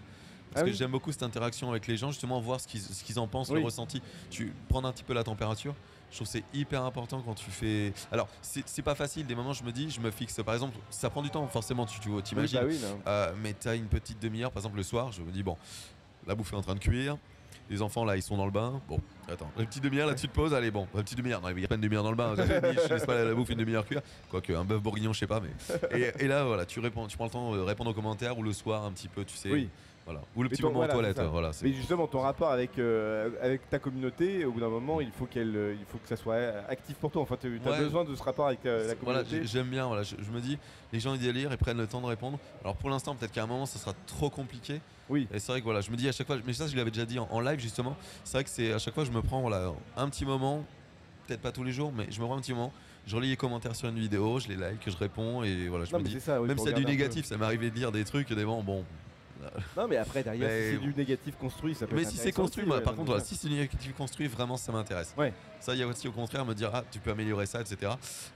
Parce 0.52 0.62
Ah 0.62 0.66
que 0.66 0.72
oui. 0.72 0.76
j'aime 0.78 0.92
beaucoup 0.92 1.12
cette 1.12 1.24
interaction 1.24 1.70
avec 1.72 1.88
les 1.88 1.98
gens, 1.98 2.12
justement 2.12 2.40
voir 2.40 2.60
ce 2.62 2.68
qu'ils 2.68 2.82
ce 2.82 3.04
qu'ils 3.04 3.18
en 3.20 3.28
pensent, 3.28 3.50
Oui. 3.50 3.60
le 3.60 3.66
ressenti. 3.66 4.02
Tu 4.30 4.54
prendre 4.70 4.88
un 4.88 4.92
petit 4.92 5.04
peu 5.04 5.14
la 5.14 5.24
température. 5.24 5.74
Je 6.12 6.18
trouve 6.18 6.28
que 6.28 6.32
c'est 6.34 6.44
hyper 6.54 6.84
important 6.84 7.24
quand 7.26 7.34
tu 7.34 7.50
fais. 7.50 7.92
Alors, 8.12 8.28
c'est 8.44 8.84
pas 8.84 8.94
facile. 8.94 9.26
Des 9.26 9.34
moments, 9.34 9.54
je 9.54 9.64
me 9.64 9.72
dis, 9.72 9.90
je 9.90 10.00
me 10.00 10.12
fixe. 10.12 10.40
Par 10.46 10.54
exemple, 10.54 10.78
ça 10.92 11.10
prend 11.10 11.24
du 11.24 11.32
temps, 11.32 11.48
forcément, 11.48 11.88
tu, 11.88 11.98
Oui, 12.08 12.22
t'imagines. 12.22 12.60
bah 12.60 12.66
oui. 12.68 12.80
Euh, 13.08 13.34
mais 13.42 13.56
tu 13.60 13.68
as 13.68 13.74
une 13.74 13.88
petite 13.88 14.22
demi-heure, 14.22 14.52
par 14.52 14.60
exemple, 14.62 14.78
le 14.78 14.84
soir, 14.84 15.12
je 15.12 15.24
me 15.24 15.32
dis, 15.32 15.42
bon, 15.42 15.58
la 16.28 16.36
bouffe 16.36 16.54
est 16.54 16.56
en 16.56 16.62
train 16.62 16.76
de 16.76 16.80
cuire. 16.80 17.18
Les 17.70 17.82
enfants 17.82 18.06
là, 18.06 18.16
ils 18.16 18.22
sont 18.22 18.38
dans 18.38 18.46
le 18.46 18.52
bain. 18.52 18.82
Bon, 18.88 19.00
attends, 19.32 19.50
une 19.58 19.66
petite 19.66 19.84
demi-heure 19.84 20.08
là, 20.08 20.16
tu 20.16 20.28
te 20.28 20.34
poses. 20.34 20.54
Allez, 20.54 20.70
bon, 20.70 20.88
une 20.94 21.02
petite 21.02 21.18
demi-heure. 21.18 21.42
Non, 21.42 21.50
il 21.50 21.56
n'y 21.56 21.66
a 21.66 21.68
pas 21.68 21.76
une 21.76 21.82
demi-heure 21.82 22.04
dans 22.04 22.12
le 22.12 22.18
bain. 22.18 22.36
Je 22.36 22.94
laisse 22.94 23.06
pas 23.06 23.24
la 23.24 23.34
bouffe 23.34 23.50
une 23.50 23.58
demi-heure 23.58 23.86
cuire. 23.86 24.02
Quoique, 24.30 24.54
un 24.54 24.66
bœuf 24.66 24.82
bourguignon, 24.82 25.14
je 25.14 25.20
sais 25.20 25.28
pas. 25.28 25.40
Mais... 25.40 25.50
Et, 25.98 26.26
et 26.26 26.28
là, 26.28 26.44
voilà, 26.44 26.66
tu 26.66 26.80
réponds, 26.80 27.08
tu 27.08 27.16
prends 27.16 27.26
le 27.26 27.32
temps 27.32 27.56
de 27.56 27.60
répondre 27.60 27.92
aux 27.92 27.94
commentaires 27.94 28.38
ou 28.38 28.44
le 28.44 28.54
soir 28.54 28.84
un 28.84 28.92
petit 28.92 29.08
peu, 29.08 29.24
tu 29.24 29.36
sais. 29.36 29.50
Oui. 29.52 29.70
Voilà. 30.06 30.22
Ou 30.36 30.44
le 30.44 30.50
petit 30.50 30.62
ton- 30.62 30.68
moment 30.68 30.80
voilà, 30.80 30.94
en 30.94 30.98
toilette. 30.98 31.22
Voilà, 31.32 31.52
Mais 31.62 31.72
justement, 31.72 32.08
ton 32.08 32.20
rapport 32.20 32.50
avec, 32.52 32.78
euh, 32.78 33.30
avec 33.42 33.70
ta 33.70 33.80
communauté, 33.80 34.44
au 34.44 34.52
bout 34.52 34.60
d'un 34.60 34.68
moment, 34.70 35.00
il 35.00 35.12
faut, 35.12 35.26
qu'elle, 35.26 35.56
euh, 35.56 35.76
il 35.80 35.86
faut 35.86 35.98
que 35.98 36.08
ça 36.10 36.18
soit 36.18 36.36
actif 36.68 36.98
pour 36.98 37.10
toi. 37.10 37.22
Enfin, 37.22 37.38
tu 37.40 37.48
as 37.66 37.70
Ouais. 37.72 37.80
besoin 37.80 38.04
de 38.04 38.14
ce 38.14 38.22
rapport 38.22 38.48
avec 38.48 38.66
euh, 38.66 38.88
la 38.88 38.96
communauté. 38.96 39.30
j'ai- 39.30 39.46
j'aime 39.48 39.70
bien. 39.70 39.88
Voilà, 39.88 40.04
je, 40.04 40.16
je 40.20 40.30
me 40.32 40.42
dis, 40.42 40.58
les 40.92 41.00
gens 41.00 41.14
ils 41.14 41.22
délirent 41.22 41.54
et 41.54 41.58
prennent 41.58 41.78
le 41.78 41.88
temps 41.88 42.02
de 42.02 42.06
répondre. 42.08 42.38
Alors 42.64 42.76
pour 42.76 42.90
l'instant, 42.90 43.16
peut-être 43.16 43.32
qu'à 43.32 43.44
un 43.44 43.48
moment, 43.48 43.66
ça 43.66 43.80
sera 43.80 43.94
trop 44.06 44.30
compliqué. 44.30 44.82
Oui. 45.10 45.28
Et 45.34 45.40
c'est 45.40 45.52
vrai 45.54 45.60
que 45.62 45.66
voilà, 45.66 45.80
je 45.82 45.90
me 45.90 45.96
dis 45.96 46.10
à 46.10 46.12
chaque 46.12 46.28
fois, 46.28 46.38
mais 46.46 46.54
ça 46.54 46.68
je 46.68 46.76
l'avais 46.76 46.92
déjà 46.92 47.06
dit 47.06 47.20
en, 47.20 47.28
en 47.32 47.40
live 47.40 47.60
justement. 47.60 47.96
C'est 48.26 48.34
vrai 48.38 48.44
que 48.44 48.50
c'est 48.50 48.74
à 48.74 48.80
chaque 48.80 48.94
fois 48.94 49.04
je 49.06 49.12
me 49.12 49.22
prends 49.22 49.42
voilà 49.42 49.72
un 49.98 50.10
petit 50.10 50.26
moment, 50.26 50.66
peut-être 51.28 51.42
pas 51.42 51.52
tous 51.54 51.64
les 51.64 51.72
jours, 51.72 51.94
mais 51.96 52.08
je 52.10 52.20
me 52.20 52.26
prends 52.26 52.36
un 52.38 52.42
petit 52.42 52.54
moment. 52.54 52.74
Je 53.06 53.16
relis 53.16 53.30
les 53.30 53.36
commentaires 53.38 53.76
sur 53.76 53.88
une 53.90 54.00
vidéo, 54.00 54.40
je 54.40 54.48
les 54.48 54.56
like, 54.56 54.80
je 54.90 54.96
réponds 54.98 55.44
et 55.44 55.68
voilà, 55.68 55.84
je 55.86 55.92
Non, 55.94 56.00
me 56.00 56.04
dis. 56.06 56.12
c'est 56.14 56.20
ça, 56.22 56.42
oui, 56.42 56.48
Même 56.48 56.58
s'il 56.58 56.70
y 56.70 56.74
a 56.74 56.76
du 56.78 56.86
négatif, 56.86 57.26
ça 57.26 57.38
m'est 57.38 57.46
arrivé 57.46 57.70
de 57.70 57.76
lire 57.76 57.92
des 57.92 58.04
trucs, 58.06 58.32
des 58.34 58.46
bon, 58.46 58.62
bon. 58.64 58.84
Non, 59.78 59.88
mais 59.88 59.98
après, 59.98 60.24
derrière, 60.24 60.48
Mais 60.50 60.72
si 60.72 60.78
c'est 60.78 60.82
du 60.82 60.94
négatif 60.94 61.36
construit, 61.38 61.76
ça 61.76 61.88
peut 61.88 61.96
Mais 61.96 62.04
être 62.04 62.10
si 62.10 62.18
c'est 62.18 62.32
construit, 62.32 62.62
aussi, 62.64 62.68
moi, 62.68 62.78
ouais, 62.78 62.84
par 62.84 62.96
contre, 62.96 63.08
voilà, 63.08 63.24
si 63.24 63.36
c'est 63.36 63.48
du 63.48 63.56
négatif 63.56 63.94
construit, 63.96 64.28
vraiment 64.28 64.58
ça 64.58 64.72
m'intéresse. 64.72 65.14
Ouais. 65.18 65.34
Ça, 65.60 65.74
il 65.74 65.80
y 65.80 65.84
a 65.84 65.88
aussi 65.88 66.08
au 66.08 66.12
contraire 66.12 66.46
me 66.46 66.54
dire, 66.54 66.70
ah, 66.74 66.84
tu 66.92 67.00
peux 67.00 67.12
améliorer 67.12 67.46
ça, 67.46 67.62
etc. 67.62 67.94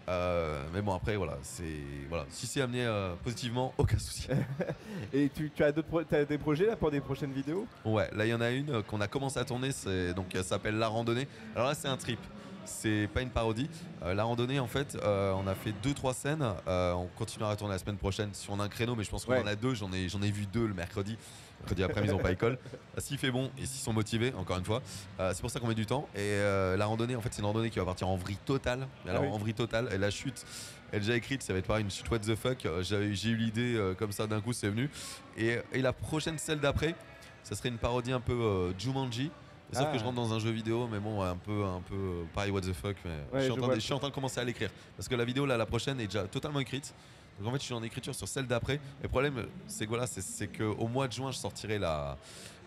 Euh, 0.09 0.63
mais 0.73 0.81
bon, 0.81 0.93
après, 0.93 1.15
voilà, 1.15 1.37
c'est. 1.41 1.63
Voilà, 2.09 2.25
si 2.29 2.47
c'est 2.47 2.61
amené 2.61 2.85
euh, 2.85 3.13
positivement, 3.23 3.73
aucun 3.77 3.97
souci. 3.97 4.27
Et 5.13 5.29
tu, 5.29 5.51
tu 5.53 5.63
as, 5.63 5.73
pro- 5.73 6.03
t'as 6.03 6.25
des 6.25 6.37
projets 6.37 6.65
là 6.67 6.75
pour 6.75 6.91
des 6.91 7.01
prochaines 7.01 7.31
vidéos? 7.33 7.67
Ouais, 7.85 8.09
là 8.15 8.25
il 8.25 8.29
y 8.29 8.33
en 8.33 8.41
a 8.41 8.49
une 8.51 8.69
euh, 8.69 8.81
qu'on 8.81 9.01
a 9.01 9.07
commencé 9.07 9.39
à 9.39 9.45
tourner, 9.45 9.69
donc 10.15 10.27
elle 10.33 10.43
s'appelle 10.43 10.75
La 10.77 10.87
Randonnée. 10.87 11.27
Alors 11.55 11.67
là 11.67 11.75
c'est 11.75 11.87
un 11.87 11.97
trip, 11.97 12.19
c'est 12.67 13.07
pas 13.13 13.21
une 13.21 13.29
parodie. 13.29 13.69
Euh, 14.03 14.13
la 14.13 14.23
Randonnée 14.23 14.59
en 14.59 14.67
fait, 14.67 14.95
euh, 15.01 15.33
on 15.33 15.47
a 15.47 15.55
fait 15.55 15.73
deux 15.83 15.93
trois 15.93 16.13
scènes. 16.13 16.45
Euh, 16.67 16.93
on 16.93 17.07
continuera 17.17 17.51
à 17.51 17.55
tourner 17.55 17.73
la 17.73 17.79
semaine 17.79 17.97
prochaine 17.97 18.29
si 18.33 18.49
on 18.49 18.59
a 18.59 18.63
un 18.63 18.69
créneau, 18.69 18.95
mais 18.95 19.03
je 19.03 19.09
pense 19.09 19.25
qu'on 19.25 19.31
Ouais. 19.31 19.41
en 19.41 19.47
a 19.47 19.55
deux. 19.55 19.73
J'en 19.73 19.91
ai 19.93 20.09
j'en 20.09 20.21
ai 20.21 20.29
vu 20.31 20.45
deux 20.45 20.67
le 20.67 20.73
mercredi. 20.73 21.17
Mercredi 21.61 21.83
après 21.83 22.03
ils 22.03 22.13
ont 22.13 22.19
pas 22.19 22.31
école. 22.31 22.59
S'il 22.99 23.17
fait 23.17 23.31
bon 23.31 23.49
et 23.57 23.65
s'ils 23.65 23.81
sont 23.81 23.93
motivés, 23.93 24.33
encore 24.37 24.57
une 24.59 24.65
fois, 24.65 24.81
c'est 25.17 25.41
pour 25.41 25.49
ça 25.49 25.59
qu'on 25.59 25.67
met 25.67 25.73
du 25.75 25.85
temps. 25.87 26.07
Et 26.15 26.37
la 26.77 26.85
randonnée 26.85 27.15
en 27.15 27.21
fait 27.21 27.33
c'est 27.33 27.39
une 27.41 27.47
randonnée 27.47 27.69
qui 27.69 27.79
va 27.79 27.85
partir 27.85 28.07
en 28.07 28.15
vrille 28.17 28.37
totale. 28.45 28.87
Mais 29.05 29.11
Alors 29.11 29.23
Ah 29.23 29.27
oui. 29.29 29.33
en 29.33 29.37
vrille 29.39 29.53
totale, 29.55 29.89
et 29.91 29.97
la 29.97 30.11
chute. 30.11 30.45
Elle 30.91 31.01
déjà 31.01 31.15
écrite, 31.15 31.41
ça 31.43 31.51
va 31.51 31.59
être 31.59 31.67
pareil, 31.67 31.83
une 31.83 31.91
chute 31.91 32.09
what 32.09 32.19
the 32.19 32.35
fuck. 32.35 32.65
J'ai 32.81 33.29
eu 33.29 33.35
l'idée 33.35 33.93
comme 33.97 34.11
ça 34.11 34.27
d'un 34.27 34.39
coup, 34.41 34.53
c'est 34.53 34.69
venu. 34.69 34.89
Et, 35.37 35.57
et 35.73 35.81
la 35.81 35.93
prochaine, 35.93 36.37
celle 36.37 36.59
d'après, 36.59 36.95
ça 37.43 37.55
serait 37.55 37.69
une 37.69 37.77
parodie 37.77 38.11
un 38.11 38.19
peu 38.21 38.71
Jumanji. 38.77 39.31
Sauf 39.73 39.85
Ah. 39.89 39.91
que 39.91 39.99
je 39.99 40.03
rentre 40.03 40.15
dans 40.15 40.33
un 40.33 40.39
jeu 40.39 40.49
vidéo, 40.51 40.87
mais 40.89 40.99
bon, 40.99 41.21
un 41.21 41.35
peu, 41.35 41.63
un 41.65 41.81
peu 41.81 41.95
euh, 41.95 42.23
pareil, 42.33 42.51
what 42.51 42.61
the 42.61 42.71
fuck. 42.73 42.95
Mais 43.03 43.11
Ouais, 43.33 43.39
je, 43.39 43.43
suis 43.43 43.51
en 43.51 43.57
train 43.57 43.67
de, 43.67 43.75
je 43.75 43.79
suis 43.81 43.93
en 43.93 43.99
train 43.99 44.09
de 44.09 44.13
commencer 44.13 44.39
à 44.39 44.43
l'écrire. 44.45 44.69
Parce 44.95 45.09
que 45.09 45.15
la 45.15 45.25
vidéo, 45.25 45.45
là, 45.45 45.57
la 45.57 45.65
prochaine, 45.65 45.99
est 45.99 46.05
déjà 46.07 46.23
totalement 46.23 46.59
écrite. 46.61 46.93
Donc 47.39 47.49
en 47.49 47.51
fait, 47.51 47.59
je 47.59 47.65
suis 47.65 47.73
en 47.73 47.83
écriture 47.83 48.15
sur 48.15 48.27
celle 48.27 48.47
d'après. 48.47 48.75
Et 48.75 49.03
le 49.03 49.09
problème, 49.09 49.45
c'est 49.67 49.85
voilà, 49.85 50.07
c'est- 50.07 50.47
qu'au 50.47 50.87
mois 50.87 51.07
de 51.07 51.13
juin, 51.13 51.31
je 51.31 51.37
sortirai 51.37 51.77
la, 51.79 52.17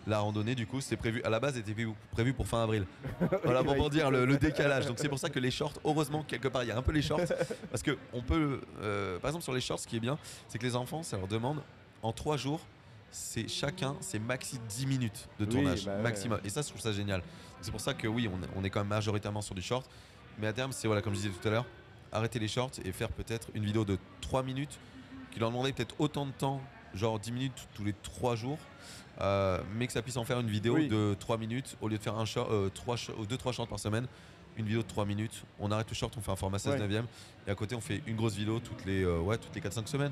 la 0.07 0.19
randonnée. 0.19 0.53
Du 0.53 0.67
coup, 0.67 0.79
c'est 0.79 0.95
prévu. 0.95 1.21
À 1.23 1.29
la 1.31 1.39
base, 1.39 1.55
c'était 1.55 1.73
prévu- 2.13 2.33
pour 2.33 2.47
fin 2.47 2.61
avril. 2.63 2.85
Voilà 3.43 3.63
pour, 3.63 3.89
dire 3.89 4.11
le, 4.11 4.25
le 4.25 4.37
décalage. 4.37 4.85
Donc 4.85 4.99
c'est 4.99 5.09
pour 5.09 5.19
ça 5.19 5.29
que 5.31 5.39
les 5.39 5.51
shorts, 5.51 5.73
heureusement, 5.83 6.23
quelque 6.23 6.47
part, 6.47 6.63
il 6.63 6.69
y 6.69 6.71
a 6.71 6.77
un 6.77 6.81
peu 6.83 6.91
les 6.91 7.01
shorts. 7.01 7.21
Parce 7.71 7.81
que 7.83 7.97
on 8.13 8.21
peut, 8.21 8.61
euh, 8.81 9.17
par 9.19 9.29
exemple, 9.29 9.43
sur 9.43 9.53
les 9.53 9.61
shorts, 9.61 9.79
ce 9.79 9.87
qui 9.87 9.97
est 9.97 9.99
bien, 10.01 10.17
c'est 10.47 10.59
que 10.59 10.65
les 10.65 10.75
enfants, 10.75 11.01
ça 11.03 11.17
leur 11.17 11.27
demande 11.27 11.61
en 12.03 12.11
trois 12.13 12.37
jours. 12.37 12.61
C'est 13.11 13.47
chacun, 13.49 13.95
c'est 13.99 14.19
maxi 14.19 14.57
10 14.69 14.85
minutes 14.87 15.27
de 15.39 15.45
Oui, 15.45 15.51
tournage, 15.51 15.85
bah 15.85 15.97
ouais. 15.97 16.01
maximum. 16.01 16.39
Et 16.45 16.49
ça, 16.49 16.61
je 16.61 16.69
trouve 16.69 16.79
ça 16.81 16.93
génial. 16.93 17.21
C'est 17.61 17.71
pour 17.71 17.81
ça 17.81 17.93
que 17.93 18.07
oui, 18.07 18.29
on 18.31 18.41
est, 18.41 18.47
on 18.55 18.63
est 18.63 18.69
quand 18.69 18.79
même 18.79 18.87
majoritairement 18.87 19.41
sur 19.41 19.53
du 19.53 19.61
short. 19.61 19.89
Mais 20.39 20.47
à 20.47 20.53
terme, 20.53 20.71
c'est 20.71 20.87
voilà, 20.87 21.01
comme 21.01 21.13
je 21.13 21.19
disais 21.19 21.29
tout 21.29 21.45
à 21.47 21.51
l'heure, 21.51 21.65
arrêter 22.13 22.39
les 22.39 22.47
shorts 22.47 22.71
et 22.85 22.91
faire 22.93 23.09
peut-être 23.09 23.49
une 23.53 23.65
vidéo 23.65 23.83
de 23.83 23.97
3 24.21 24.43
minutes 24.43 24.79
qui 25.31 25.39
leur 25.39 25.49
demandait 25.49 25.73
peut-être 25.73 25.95
autant 25.99 26.25
de 26.25 26.31
temps, 26.31 26.61
genre 26.93 27.19
10 27.19 27.31
minutes 27.33 27.67
tous 27.73 27.83
les 27.83 27.93
3 27.93 28.35
jours, 28.35 28.57
euh, 29.19 29.61
mais 29.75 29.87
que 29.87 29.93
ça 29.93 30.01
puisse 30.01 30.17
en 30.17 30.23
faire 30.25 30.39
une 30.39 30.49
vidéo 30.49 30.75
Oui. 30.75 30.87
de 30.87 31.15
3 31.19 31.37
minutes 31.37 31.75
au 31.81 31.89
lieu 31.89 31.97
de 31.97 32.03
faire 32.03 32.17
un 32.17 32.25
short, 32.25 32.49
euh, 32.51 32.69
3 32.69 32.95
2-3 32.95 33.51
shorts 33.53 33.67
par 33.67 33.79
semaine. 33.79 34.07
Une 34.57 34.65
vidéo 34.65 34.81
de 34.81 34.87
3 34.87 35.05
minutes, 35.05 35.43
on 35.59 35.71
arrête 35.71 35.89
le 35.89 35.95
short, 35.95 36.13
on 36.17 36.21
fait 36.21 36.31
un 36.31 36.35
format 36.35 36.59
16 36.59 36.73
Ouais. 36.81 36.87
9 36.87 37.05
et 37.47 37.51
à 37.51 37.55
côté 37.55 37.73
on 37.75 37.79
fait 37.81 38.01
une 38.07 38.15
grosse 38.17 38.35
vidéo 38.35 38.59
toutes 38.59 38.83
les, 38.85 39.03
euh, 39.03 39.19
ouais, 39.19 39.37
toutes 39.37 39.55
les 39.55 39.61
4-5 39.61 39.87
semaines. 39.87 40.11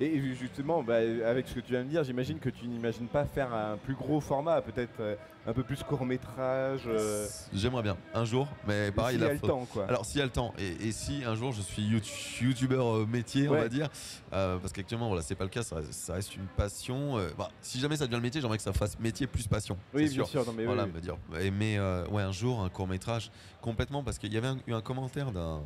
Et 0.00 0.20
justement, 0.34 0.82
bah, 0.84 0.98
avec 1.26 1.48
ce 1.48 1.54
que 1.54 1.60
tu 1.60 1.72
viens 1.72 1.82
de 1.82 1.88
dire, 1.88 2.04
j'imagine 2.04 2.38
que 2.38 2.50
tu 2.50 2.66
n'imagines 2.68 3.08
pas 3.08 3.24
faire 3.24 3.52
un 3.52 3.76
plus 3.76 3.94
gros 3.94 4.20
format, 4.20 4.60
peut-être 4.62 5.00
euh, 5.00 5.16
un 5.44 5.52
peu 5.52 5.64
plus 5.64 5.82
court 5.82 6.06
métrage. 6.06 6.82
Euh, 6.86 7.26
J'aimerais 7.52 7.82
bien, 7.82 7.96
un 8.14 8.24
jour, 8.24 8.46
mais 8.68 8.92
pareil, 8.92 9.16
s'il 9.16 9.24
y 9.24 9.28
a 9.28 9.32
le 9.32 9.40
temps, 9.40 9.66
quoi. 9.72 9.86
Alors 9.88 10.04
s'il 10.06 10.18
y 10.20 10.22
a 10.22 10.24
le 10.24 10.30
temps 10.30 10.54
et, 10.58 10.86
et 10.88 10.92
si 10.92 11.24
un 11.24 11.34
jour 11.34 11.50
je 11.52 11.62
suis 11.62 11.82
youtu- 11.82 12.44
youtubeur 12.44 12.94
euh, 12.98 13.06
métier 13.06 13.48
on 13.48 13.52
va 13.54 13.68
dire 13.68 13.88
euh, 14.32 14.58
parce 14.58 14.72
qu'actuellement 14.72 15.08
voilà 15.08 15.22
c'est 15.22 15.34
pas 15.34 15.44
le 15.44 15.50
cas 15.50 15.62
ça, 15.62 15.76
reste- 15.76 15.92
ça 15.92 16.12
reste 16.14 16.36
une 16.36 16.46
passion 16.56 17.16
bah, 17.36 17.48
si 17.60 17.80
jamais 17.80 17.96
ça 17.96 18.04
devient 18.06 18.16
le 18.16 18.22
métier 18.22 18.40
j'aimerais 18.40 18.56
que 18.58 18.62
ça 18.62 18.72
fasse 18.72 18.98
métier 19.00 19.26
plus 19.26 19.46
passion 19.48 19.76
oui, 19.94 20.02
bien 20.02 20.10
sûr 20.10 20.26
sûr. 20.28 20.46
Non, 20.46 20.52
mais 20.52 20.64
voilà 20.66 20.84
oui, 20.84 20.92
me 20.94 21.00
dire 21.00 21.16
mais 21.52 21.78
ouais 22.10 22.22
un 22.22 22.32
jour 22.32 22.60
un 22.62 22.68
court 22.68 22.86
métrage 22.86 23.30
complètement 23.62 24.02
parce 24.04 24.18
qu'il 24.18 24.32
y 24.32 24.36
avait 24.36 24.48
un- 24.48 24.58
eu 24.66 24.74
un 24.74 24.80
commentaire 24.82 25.32
d'un 25.32 25.62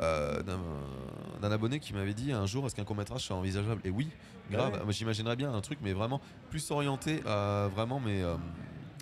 euh, 0.00 0.42
d'un 1.40 1.50
abonné 1.50 1.78
qui 1.80 1.92
m'avait 1.94 2.14
dit 2.14 2.32
un 2.32 2.46
jour 2.46 2.66
est-ce 2.66 2.74
qu'un 2.74 2.84
court 2.84 2.96
métrage 2.96 3.26
c'est 3.26 3.32
envisageable? 3.34 3.80
Et 3.84 3.90
oui 3.90 4.08
grave 4.50 4.72
Ouais. 4.74 4.82
moi 4.84 4.92
j'imaginerais 4.92 5.36
bien 5.36 5.52
un 5.52 5.60
truc 5.60 5.78
mais 5.82 5.92
vraiment 5.92 6.20
plus 6.50 6.70
orienté 6.70 7.20
vraiment 7.74 8.00
mais 8.00 8.22
euh, 8.22 8.36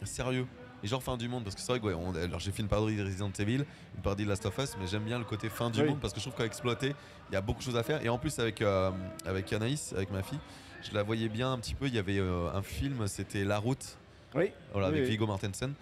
sérieux 0.04 0.46
et 0.82 0.86
genre 0.86 1.02
fin 1.02 1.16
du 1.16 1.28
monde 1.28 1.44
parce 1.44 1.54
que 1.56 1.60
c'est 1.62 1.72
vrai 1.72 1.80
que 1.80 1.86
ouais, 1.86 1.94
on- 1.94 2.14
alors 2.14 2.40
j'ai 2.40 2.50
fait 2.52 2.62
une 2.62 2.68
parodie 2.68 2.96
de 2.96 3.04
Resident 3.04 3.30
Evil 3.38 3.64
une 3.96 4.02
parodie 4.02 4.24
de 4.24 4.28
Last 4.28 4.46
of 4.46 4.56
Us 4.58 4.76
mais 4.80 4.86
j'aime 4.86 5.04
bien 5.04 5.18
le 5.18 5.24
côté 5.24 5.48
fin 5.48 5.70
du 5.70 5.80
Oui. 5.80 5.88
monde 5.88 6.00
parce 6.00 6.12
que 6.12 6.20
je 6.20 6.24
trouve 6.26 6.36
qu'à 6.38 6.44
exploiter 6.46 6.94
il 7.30 7.34
y 7.34 7.36
a 7.36 7.40
beaucoup 7.40 7.60
de 7.60 7.64
choses 7.64 7.76
à 7.76 7.82
faire 7.82 8.04
et 8.04 8.08
en 8.08 8.18
plus 8.18 8.38
avec 8.38 8.60
euh, 8.62 8.90
avec 9.26 9.52
Anaïs 9.52 9.92
avec 9.94 10.10
ma 10.10 10.22
fille 10.22 10.40
je 10.82 10.94
la 10.94 11.02
voyais 11.02 11.28
bien 11.28 11.52
un 11.52 11.58
petit 11.58 11.74
peu 11.74 11.86
il 11.86 11.94
y 11.94 11.98
avait 11.98 12.18
un 12.20 12.62
film 12.62 13.06
c'était 13.08 13.44
La 13.44 13.58
Route 13.58 13.96
oui. 14.34 14.50
voilà, 14.72 14.88
Oui, 14.88 14.94
avec 14.94 15.04
oui. 15.04 15.10
Viggo 15.12 15.26
Mortensen. 15.28 15.72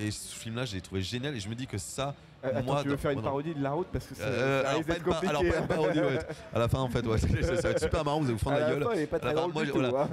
Et 0.00 0.10
ce 0.10 0.34
film-là, 0.34 0.64
je 0.64 0.74
l'ai 0.74 0.80
trouvé 0.80 1.02
génial. 1.02 1.34
Et 1.36 1.40
je 1.40 1.48
me 1.50 1.54
dis 1.54 1.66
que 1.66 1.76
ça. 1.78 2.14
Euh, 2.44 2.48
attends, 2.50 2.62
moi, 2.62 2.82
tu 2.82 2.88
veux 2.88 2.96
faire 2.96 3.10
une 3.10 3.22
parodie 3.22 3.52
de 3.54 3.62
la 3.62 3.72
route 3.72 3.88
parce 3.92 4.06
que 4.06 4.14
ça, 4.14 4.22
Euh, 4.24 4.62
ça 4.62 4.68
alors, 4.70 4.78
risque 4.84 4.88
pas 4.88 4.94
pa- 5.14 5.28
alors, 5.28 5.40
compliqué. 5.42 5.50
pas 5.56 5.60
une 5.60 5.66
parodie, 5.68 6.00
ouais. 6.00 6.18
À 6.54 6.58
la 6.60 6.68
fin, 6.68 6.78
en 6.78 6.88
fait, 6.88 7.04
ouais. 7.06 7.18
ça 7.18 7.26
va 7.26 7.70
être 7.70 7.80
super 7.82 8.04
marrant, 8.04 8.20
vous 8.20 8.26
allez 8.26 8.34
vous 8.34 8.38
prendre 8.40 8.56
À 8.56 8.60
la 8.60 8.70
gueule. 8.70 8.82
fin, 8.84 9.16
À 9.28 9.34
la 9.34 9.40
fin, 9.42 9.48
moi, 9.48 9.64
j'ai- 9.64 9.72
voilà. 9.72 10.08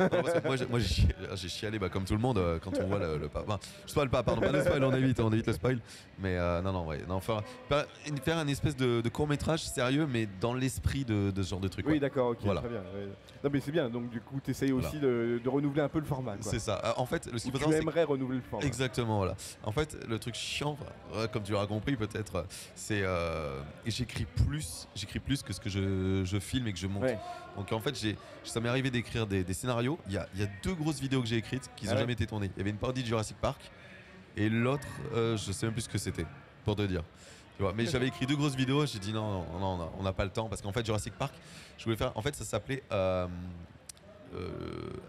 hein. 1.32 1.36
Chialé, 1.36 1.78
bah, 1.80 1.90
comme 1.90 2.04
tout 2.06 2.14
le 2.16 2.20
monde 2.20 2.38
euh, 2.40 2.58
quand 2.64 2.72
on 2.80 2.88
voit 2.88 2.98
le, 3.00 3.18
le 3.18 3.30
enfin, 3.34 3.60
je 3.86 3.92
spoil 3.92 4.10
pas, 4.10 4.24
pardon, 4.24 4.42
pas 4.42 4.50
de 4.50 4.62
spoil, 4.62 4.84
on 4.84 4.94
évite, 4.96 5.20
on 5.20 5.32
évite 5.32 5.48
le 5.48 5.54
spoil. 5.54 5.80
Mais 6.20 6.36
euh, 6.38 6.62
non, 6.62 6.72
non, 6.74 6.86
ouais, 6.88 7.00
non, 7.08 7.20
faire, 7.20 7.42
faire, 7.70 8.38
un 8.38 8.48
espèce 8.48 8.76
de, 8.76 9.02
de 9.02 9.10
court 9.10 9.28
métrage 9.28 9.64
sérieux, 9.64 10.08
mais 10.12 10.28
dans 10.42 10.54
l'esprit 10.54 11.06
de, 11.06 11.30
de 11.32 11.44
ce 11.44 11.50
genre 11.52 11.60
de 11.60 11.68
truc. 11.68 11.86
Oui, 11.88 12.00
d'accord, 12.00 12.30
ok, 12.32 12.40
Voilà. 12.44 12.62
très 12.62 12.70
bien. 12.70 12.80
ouais. 12.80 13.08
Non, 13.44 13.50
mais 13.54 13.60
c'est 13.60 13.72
bien. 13.72 13.90
Donc, 13.90 14.10
du 14.10 14.20
coup, 14.22 14.40
tu 14.44 14.50
essayes 14.52 14.72
Voilà. 14.72 14.88
aussi 14.88 15.00
de, 15.00 15.40
de 15.44 15.50
renouveler 15.50 15.84
un 15.84 15.90
peu 15.90 16.00
le 16.00 16.06
format. 16.06 16.34
C'est 16.40 16.58
ça. 16.58 16.82
Euh, 16.84 16.92
En 16.98 17.06
fait, 17.06 17.30
le 17.32 17.38
ce 17.38 17.44
qu'il 17.44 17.52
faut 17.60 17.70
renouveler 17.70 18.38
le 18.38 18.44
format. 18.50 18.66
Exactement, 18.66 19.18
voilà. 19.18 19.36
En 19.64 19.72
fait, 19.72 19.96
le 20.08 20.18
truc 20.18 20.34
chiant, 20.34 20.78
comme 21.32 21.44
tu 21.44 21.52
l'auras 21.52 21.68
compris 21.68 21.96
peut-être, 21.96 22.15
euh, 22.16 22.44
c'est 22.76 23.02
euh, 23.04 23.62
et 23.86 23.92
j'écris 23.92 24.26
plus, 24.26 24.88
j'écris 24.96 25.20
plus 25.20 25.42
que 25.44 25.54
ce 25.54 25.60
que 25.60 25.70
je, 25.70 26.24
je 26.24 26.40
filme 26.40 26.68
et 26.68 26.74
que 26.74 26.80
je 26.80 26.88
monte. 26.88 27.04
Ouais. 27.04 27.20
Donc 27.58 27.72
en 27.72 27.80
fait, 27.80 28.00
j'ai, 28.00 28.18
ça 28.44 28.60
m'est 28.60 28.70
arrivé 28.70 28.90
d'écrire 28.92 29.28
des, 29.28 29.44
des 29.44 29.54
scénarios. 29.54 30.00
Il 30.08 30.14
y 30.14 30.18
a, 30.18 30.28
il 30.34 30.42
y 30.42 30.44
a 30.44 30.48
deux 30.64 30.74
grosses 30.74 31.00
vidéos 31.00 31.22
que 31.22 31.28
j'ai 31.28 31.38
écrites 31.38 31.70
qui 31.76 31.86
n'ont 31.86 31.92
Ah 31.92 31.96
ouais 31.96 32.02
jamais 32.02 32.14
été 32.14 32.28
tournées. 32.28 32.52
Il 32.56 32.60
y 32.60 32.62
avait 32.62 32.70
une 32.72 32.78
parodie 32.78 33.02
de 33.02 33.08
Jurassic 33.08 33.38
Park 33.38 33.60
et 34.38 34.50
l'autre, 34.50 34.88
euh, 35.14 35.38
je 35.38 35.52
sais 35.52 35.66
même 35.66 35.74
plus 35.74 35.84
ce 35.84 35.90
que 35.90 35.98
c'était, 35.98 36.26
pour 36.64 36.76
te 36.76 36.82
dire. 36.82 37.04
Tu 37.56 37.62
vois, 37.64 37.72
mais 37.74 37.86
j'avais 37.86 38.08
écrit 38.08 38.26
deux 38.26 38.36
grosses 38.36 38.56
vidéos, 38.56 38.86
j'ai 38.86 39.00
dit 39.00 39.14
non, 39.14 39.46
non, 39.60 39.78
non, 39.78 39.92
on 39.98 40.04
n'a 40.04 40.12
pas 40.12 40.26
le 40.26 40.32
temps 40.32 40.50
parce 40.50 40.62
qu'en 40.62 40.74
fait 40.74 40.86
Jurassic 40.86 41.14
Park, 41.14 41.34
je 41.78 41.86
voulais 41.86 41.96
faire, 41.96 42.12
en 42.16 42.22
fait 42.22 42.36
ça 42.36 42.44
s'appelait 42.44 42.84
euh, 42.92 43.28
euh, 44.34 44.50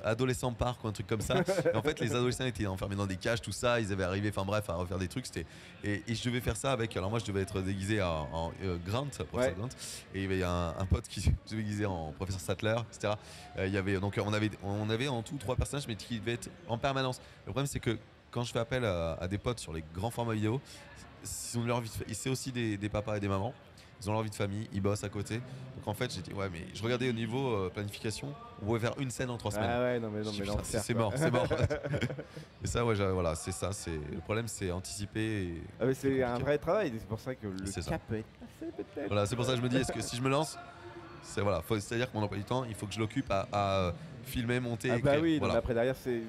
Adolescent 0.04 0.52
Park 0.52 0.82
ou 0.84 0.88
un 0.88 0.92
truc 0.92 1.06
comme 1.06 1.20
ça. 1.20 1.36
Et 1.72 1.76
en 1.76 1.82
fait 1.82 2.00
les 2.00 2.12
adolescents 2.14 2.44
étaient 2.44 2.66
enfermés 2.66 2.96
dans 2.96 3.06
des 3.06 3.16
cages, 3.16 3.40
tout 3.40 3.52
ça, 3.52 3.80
ils 3.80 3.92
avaient 3.92 4.04
arrivé, 4.04 4.28
enfin 4.28 4.44
bref, 4.44 4.68
à 4.70 4.74
refaire 4.74 4.98
des 4.98 5.08
trucs. 5.08 5.26
C'était 5.26 5.46
et, 5.84 6.02
et 6.06 6.14
je 6.14 6.24
devais 6.24 6.40
faire 6.40 6.56
ça 6.56 6.72
avec, 6.72 6.96
alors 6.96 7.10
moi 7.10 7.18
je 7.18 7.24
devais 7.24 7.42
être 7.42 7.60
déguisé 7.60 8.02
en, 8.02 8.28
en, 8.32 8.52
euh, 8.62 8.76
Grant, 8.86 9.06
professeur 9.06 9.36
Ouais. 9.36 9.54
Grant, 9.56 9.68
et 10.14 10.22
il 10.22 10.22
y 10.22 10.24
avait 10.26 10.42
un, 10.44 10.74
un 10.78 10.86
pote 10.86 11.08
qui 11.08 11.20
se 11.46 11.54
déguisait 11.54 11.86
en 11.86 12.12
professeur 12.12 12.40
Sattler, 12.40 12.76
etc. 12.92 13.14
Euh, 13.58 13.66
il 13.66 13.72
y 13.72 13.78
avait 13.78 13.98
donc 14.00 14.18
on 14.24 14.32
avait 14.32 14.50
on 14.62 14.90
avait 14.90 15.08
en 15.08 15.22
tout 15.22 15.36
trois 15.38 15.56
personnages 15.56 15.86
mais 15.88 15.96
qui 15.96 16.18
devaient 16.18 16.34
être 16.34 16.50
en 16.68 16.78
permanence. 16.78 17.20
Le 17.46 17.52
problème 17.52 17.66
c'est 17.66 17.80
que 17.80 17.98
quand 18.30 18.42
je 18.42 18.52
fais 18.52 18.58
appel 18.58 18.84
à, 18.84 19.14
à 19.14 19.28
des 19.28 19.38
potes 19.38 19.60
sur 19.60 19.72
les 19.72 19.82
grands 19.94 20.10
formats 20.10 20.34
vidéo, 20.34 20.60
c'est 21.22 22.28
aussi 22.30 22.52
des, 22.52 22.76
des 22.76 22.88
papas 22.88 23.16
et 23.16 23.20
des 23.20 23.28
mamans. 23.28 23.54
Ils 24.02 24.10
ont 24.10 24.12
leur 24.12 24.22
vie 24.22 24.30
de 24.30 24.34
famille, 24.34 24.68
ils 24.72 24.80
bossent 24.80 25.04
à 25.04 25.08
côté. 25.08 25.36
Donc 25.36 25.86
en 25.88 25.94
fait, 25.94 26.12
j'ai 26.14 26.20
dit 26.20 26.32
ouais, 26.32 26.48
mais 26.52 26.60
je 26.74 26.82
regardais 26.82 27.08
au 27.08 27.12
niveau 27.12 27.54
euh, 27.54 27.70
planification, 27.70 28.34
on 28.60 28.66
pouvait 28.66 28.80
faire 28.80 28.94
une 28.98 29.10
scène 29.10 29.30
en 29.30 29.38
trois 29.38 29.50
semaines. 29.52 29.70
Ah 29.70 29.80
ouais, 29.82 30.00
non, 30.00 30.10
mais 30.10 30.22
non, 30.22 30.30
dis, 30.30 30.40
mais 30.40 30.46
c'est 30.80 30.94
mort, 30.94 31.12
c'est 31.16 31.30
mort. 31.30 31.48
et 32.64 32.66
ça, 32.66 32.84
ouais, 32.84 32.94
voilà, 32.94 33.34
c'est 33.34 33.52
ça. 33.52 33.72
C'est 33.72 33.90
le 34.12 34.20
problème, 34.20 34.48
c'est 34.48 34.70
anticiper. 34.70 35.20
et- 35.44 35.62
Ah, 35.80 35.86
mais 35.86 35.94
c'est 35.94 36.22
un 36.22 36.38
vrai 36.38 36.58
travail. 36.58 36.92
C'est 36.98 37.06
pour 37.08 37.20
ça 37.20 37.34
que 37.34 37.46
le 37.46 37.66
C'est 37.66 37.82
ça. 37.82 37.92
cap 37.92 38.02
peut 38.08 38.16
être 38.16 38.26
passé, 38.38 38.72
peut-être. 38.76 39.06
Voilà, 39.08 39.26
c'est 39.26 39.36
pour 39.36 39.44
ça 39.44 39.52
que 39.52 39.58
je 39.58 39.62
me 39.62 39.68
dis, 39.68 39.76
est-ce 39.78 39.92
que 39.92 40.02
si 40.02 40.16
je 40.16 40.22
me 40.22 40.28
lance, 40.28 40.58
c'est 41.22 41.40
voilà, 41.40 41.62
faut- 41.62 41.78
c'est-à-dire 41.78 42.10
que 42.10 42.16
mon 42.16 42.22
emploi 42.24 42.38
du 42.38 42.44
temps, 42.44 42.64
il 42.64 42.74
faut 42.74 42.86
que 42.86 42.92
je 42.92 42.98
l'occupe 43.00 43.30
à, 43.30 43.48
à 43.52 43.92
filmer, 44.24 44.60
monter, 44.60 44.90
Ah 44.90 44.98
bah 45.02 45.14
oui, 45.22 45.38
voilà. 45.38 45.54
après 45.56 45.72
derrière, 45.74 45.94
c'est 45.96 46.22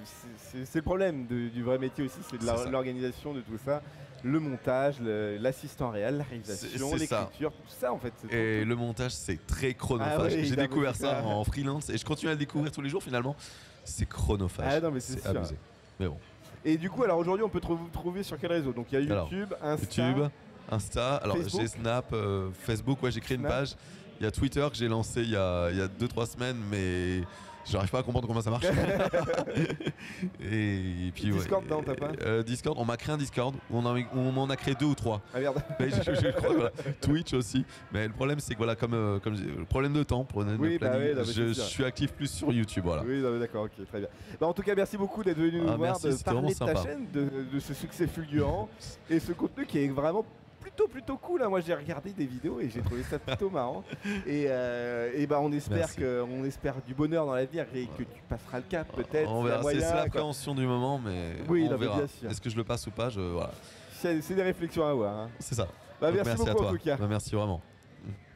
le 0.76 0.82
problème 0.82 1.26
de- 1.28 1.50
du 1.50 1.64
vrai 1.64 1.78
métier 1.80 2.04
aussi, 2.06 2.20
c'est 2.30 2.38
de 2.40 2.72
l'organisation 2.72 3.34
de 3.34 3.42
tout 3.42 3.58
ça, 3.64 3.82
le 4.24 4.40
montage, 4.40 4.96
l'assistant 5.02 5.90
réel, 5.92 6.18
la 6.18 6.24
réalisation, 6.24 6.96
l'écriture, 6.96 7.52
tout 7.52 7.74
ça 7.80 7.94
en 7.94 8.00
fait. 8.00 8.14
Et 8.32 8.66
le 8.66 8.76
montage, 8.76 9.12
c'est 9.12 9.46
très 9.46 9.74
chronophage. 9.74 10.34
Ah 10.36 10.44
J'ai 10.44 10.56
mais 10.56 10.64
découvert 10.64 10.96
ça 10.96 11.24
en 11.24 11.44
freelance 11.44 11.90
et 11.90 11.98
je 11.98 12.06
continue 12.06 12.30
à 12.30 12.34
le 12.34 12.40
découvrir 12.40 12.72
tous 12.72 12.82
les 12.82 12.90
jours 12.90 13.04
finalement. 13.04 13.36
C'est 13.84 14.08
chronophage. 14.08 14.66
Ah 14.70 14.80
non, 14.82 14.92
mais 14.92 15.00
c'est 15.00 15.20
sûr. 15.22 15.30
abusé. 15.30 15.56
Mais 16.00 16.08
bon. 16.08 16.18
Et 16.66 16.78
du 16.78 16.90
coup, 16.90 17.04
alors 17.04 17.18
aujourd'hui, 17.18 17.44
on 17.46 17.50
peut 17.50 17.62
te 17.62 17.68
trouver 17.94 18.24
sur 18.24 18.38
quel 18.38 18.52
réseau? 18.52 18.74
Donc 18.74 18.88
il 18.92 19.00
y 19.00 19.10
a 19.10 19.12
Alors, 19.14 19.32
YouTube, 19.32 19.54
Insta. 19.62 20.08
YouTube, 20.10 20.26
Insta, 20.70 21.16
alors 21.16 21.38
j'ai 21.48 21.68
Snap, 21.68 22.12
euh, 22.12 22.50
Facebook, 22.64 23.02
ouais, 23.04 23.12
j'ai 23.12 23.22
créé 23.22 23.38
une 23.38 23.44
page. 23.44 23.76
Il 24.20 24.24
y 24.24 24.28
a 24.28 24.32
Twitter 24.32 24.68
que 24.70 24.76
j'ai 24.76 24.88
lancé 24.88 25.22
il 25.22 25.30
y 25.30 25.36
a 25.36 25.70
2-3 25.72 26.26
semaines, 26.34 26.58
mais 26.70 27.22
j'arrive 27.70 27.90
pas 27.90 28.00
à 28.00 28.04
comprendre 28.04 28.28
comment 28.28 28.42
ça 28.42 28.50
marche. 28.50 28.66
et, 30.42 31.12
puis, 31.14 31.32
ouais. 31.32 31.38
Discord, 31.38 31.66
non, 31.70 31.82
t'as 31.84 31.96
pas 31.96 32.12
Euh, 32.26 32.44
Discord, 32.44 32.78
on 32.80 32.86
m'a 32.86 32.98
créé 32.98 33.14
un 33.14 33.18
Discord 33.18 33.56
on, 33.72 33.86
en 33.86 33.96
on 34.14 34.32
m'en 34.32 34.46
a 34.46 34.56
créé 34.56 34.76
deux 34.76 34.86
ou 34.86 34.96
trois. 34.96 35.22
Ah 35.34 35.40
merde. 35.40 35.62
Mais 35.80 35.90
je, 35.90 36.02
je 36.04 36.32
crois, 36.32 36.54
voilà. 36.54 36.72
Twitch 37.02 37.34
aussi. 37.34 37.66
Mais 37.92 38.08
le 38.08 38.14
problème, 38.14 38.40
c'est 38.40 38.54
que 38.54 38.58
voilà, 38.58 38.76
comme, 38.76 38.94
euh, 38.94 39.20
comme 39.20 39.36
je 39.36 39.44
le 39.44 39.66
problème 39.66 39.94
de 39.94 40.04
temps 40.04 40.24
pour 40.24 40.44
Oui, 40.60 40.78
bah 40.78 40.90
planning, 40.90 41.10
oui, 41.10 41.16
non, 41.16 41.22
mais 41.26 41.34
je, 41.34 41.48
je 41.48 41.62
suis 41.62 41.84
actif 41.84 42.14
plus 42.14 42.30
sur 42.30 42.52
YouTube. 42.52 42.84
Voilà. 42.86 43.04
Oui, 43.04 43.22
d'accord, 43.40 43.66
ok, 43.66 43.86
très 43.88 44.00
bien. 44.00 44.10
Bah, 44.40 44.48
en 44.48 44.54
tout 44.54 44.62
cas, 44.64 44.76
merci 44.76 44.98
beaucoup 44.98 45.24
d'être 45.24 45.38
venu 45.38 45.60
nous 45.62 45.70
Ah, 45.70 45.76
voir, 45.78 45.98
merci, 46.02 46.18
de 46.18 46.24
parler 46.24 46.54
de 46.54 46.54
ta 46.60 46.68
sympa. 46.68 46.84
chaîne, 46.84 47.08
de, 47.14 47.30
de 47.54 47.60
ce 47.60 47.74
succès 47.74 48.08
fulgurant 48.08 48.70
et 49.10 49.20
ce 49.20 49.32
contenu 49.32 49.66
qui 49.66 49.80
est 49.80 49.88
vraiment 49.88 50.26
plutôt 50.62 50.88
plutôt 50.88 51.18
cool. 51.18 51.44
hein. 51.44 51.50
Moi, 51.50 51.62
j'ai 51.62 51.74
regardé 51.74 52.12
des 52.12 52.26
vidéos 52.26 52.60
et 52.60 52.70
j'ai 52.70 52.82
trouvé 52.82 53.04
ça 53.04 53.20
plutôt 53.20 53.50
marrant. 53.50 53.84
Et, 54.26 54.46
euh, 54.48 55.12
et 55.16 55.26
bah, 55.28 55.40
on 55.42 55.52
espère 55.52 55.78
Merci. 55.78 55.98
que 55.98 56.22
on 56.30 56.44
espère 56.46 56.76
du 56.86 56.94
bonheur 56.94 57.26
dans 57.26 57.34
l'avenir 57.36 57.66
et 57.74 57.86
que 57.88 58.04
tu 58.04 58.22
passeras 58.30 58.58
le 58.58 58.66
cap 58.70 58.88
peut-être. 58.96 59.30
On 59.32 59.44
verra. 59.44 59.64
C'est 59.64 59.80
l'appréhension 59.80 60.54
du 60.56 60.66
moment, 60.66 61.00
mais 61.04 61.34
Oui, 61.48 61.68
on 61.72 61.78
verra. 61.78 61.98
bien 61.98 62.08
sûr. 62.08 62.30
Est-ce 62.30 62.42
que 62.42 62.50
je 62.50 62.56
le 62.58 62.64
passe 62.64 62.86
ou 62.88 62.92
pas 62.92 63.10
je, 63.10 63.20
voilà. 63.22 63.52
C'est 63.94 64.22
c'est 64.22 64.36
des 64.36 64.44
réflexions 64.44 64.86
à 64.86 64.92
avoir. 64.92 65.16
hein. 65.16 65.30
C'est 65.40 65.56
ça. 65.56 65.68
Bah, 66.00 66.12
merci, 66.14 66.30
à 66.32 66.36
beaucoup 66.36 66.52
toi. 66.58 66.68
en 66.68 66.72
tout 66.72 66.78
cas. 66.84 66.98
Bah, 66.98 67.08
merci 67.10 67.34
vraiment. 67.36 67.62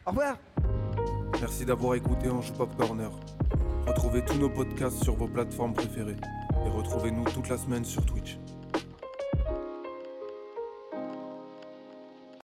Au 0.05 0.09
revoir. 0.09 0.37
Merci 1.39 1.65
d'avoir 1.65 1.95
écouté 1.95 2.29
Ange 2.29 2.51
Pop 2.53 2.75
Corner. 2.77 3.09
Retrouvez 3.87 4.23
tous 4.25 4.37
nos 4.37 4.49
podcasts 4.49 5.03
sur 5.03 5.15
vos 5.15 5.27
plateformes 5.27 5.73
préférées 5.73 6.15
et 6.65 6.69
retrouvez-nous 6.69 7.23
toute 7.25 7.49
la 7.49 7.57
semaine 7.57 7.83
sur 7.85 8.05
Twitch. 8.05 8.37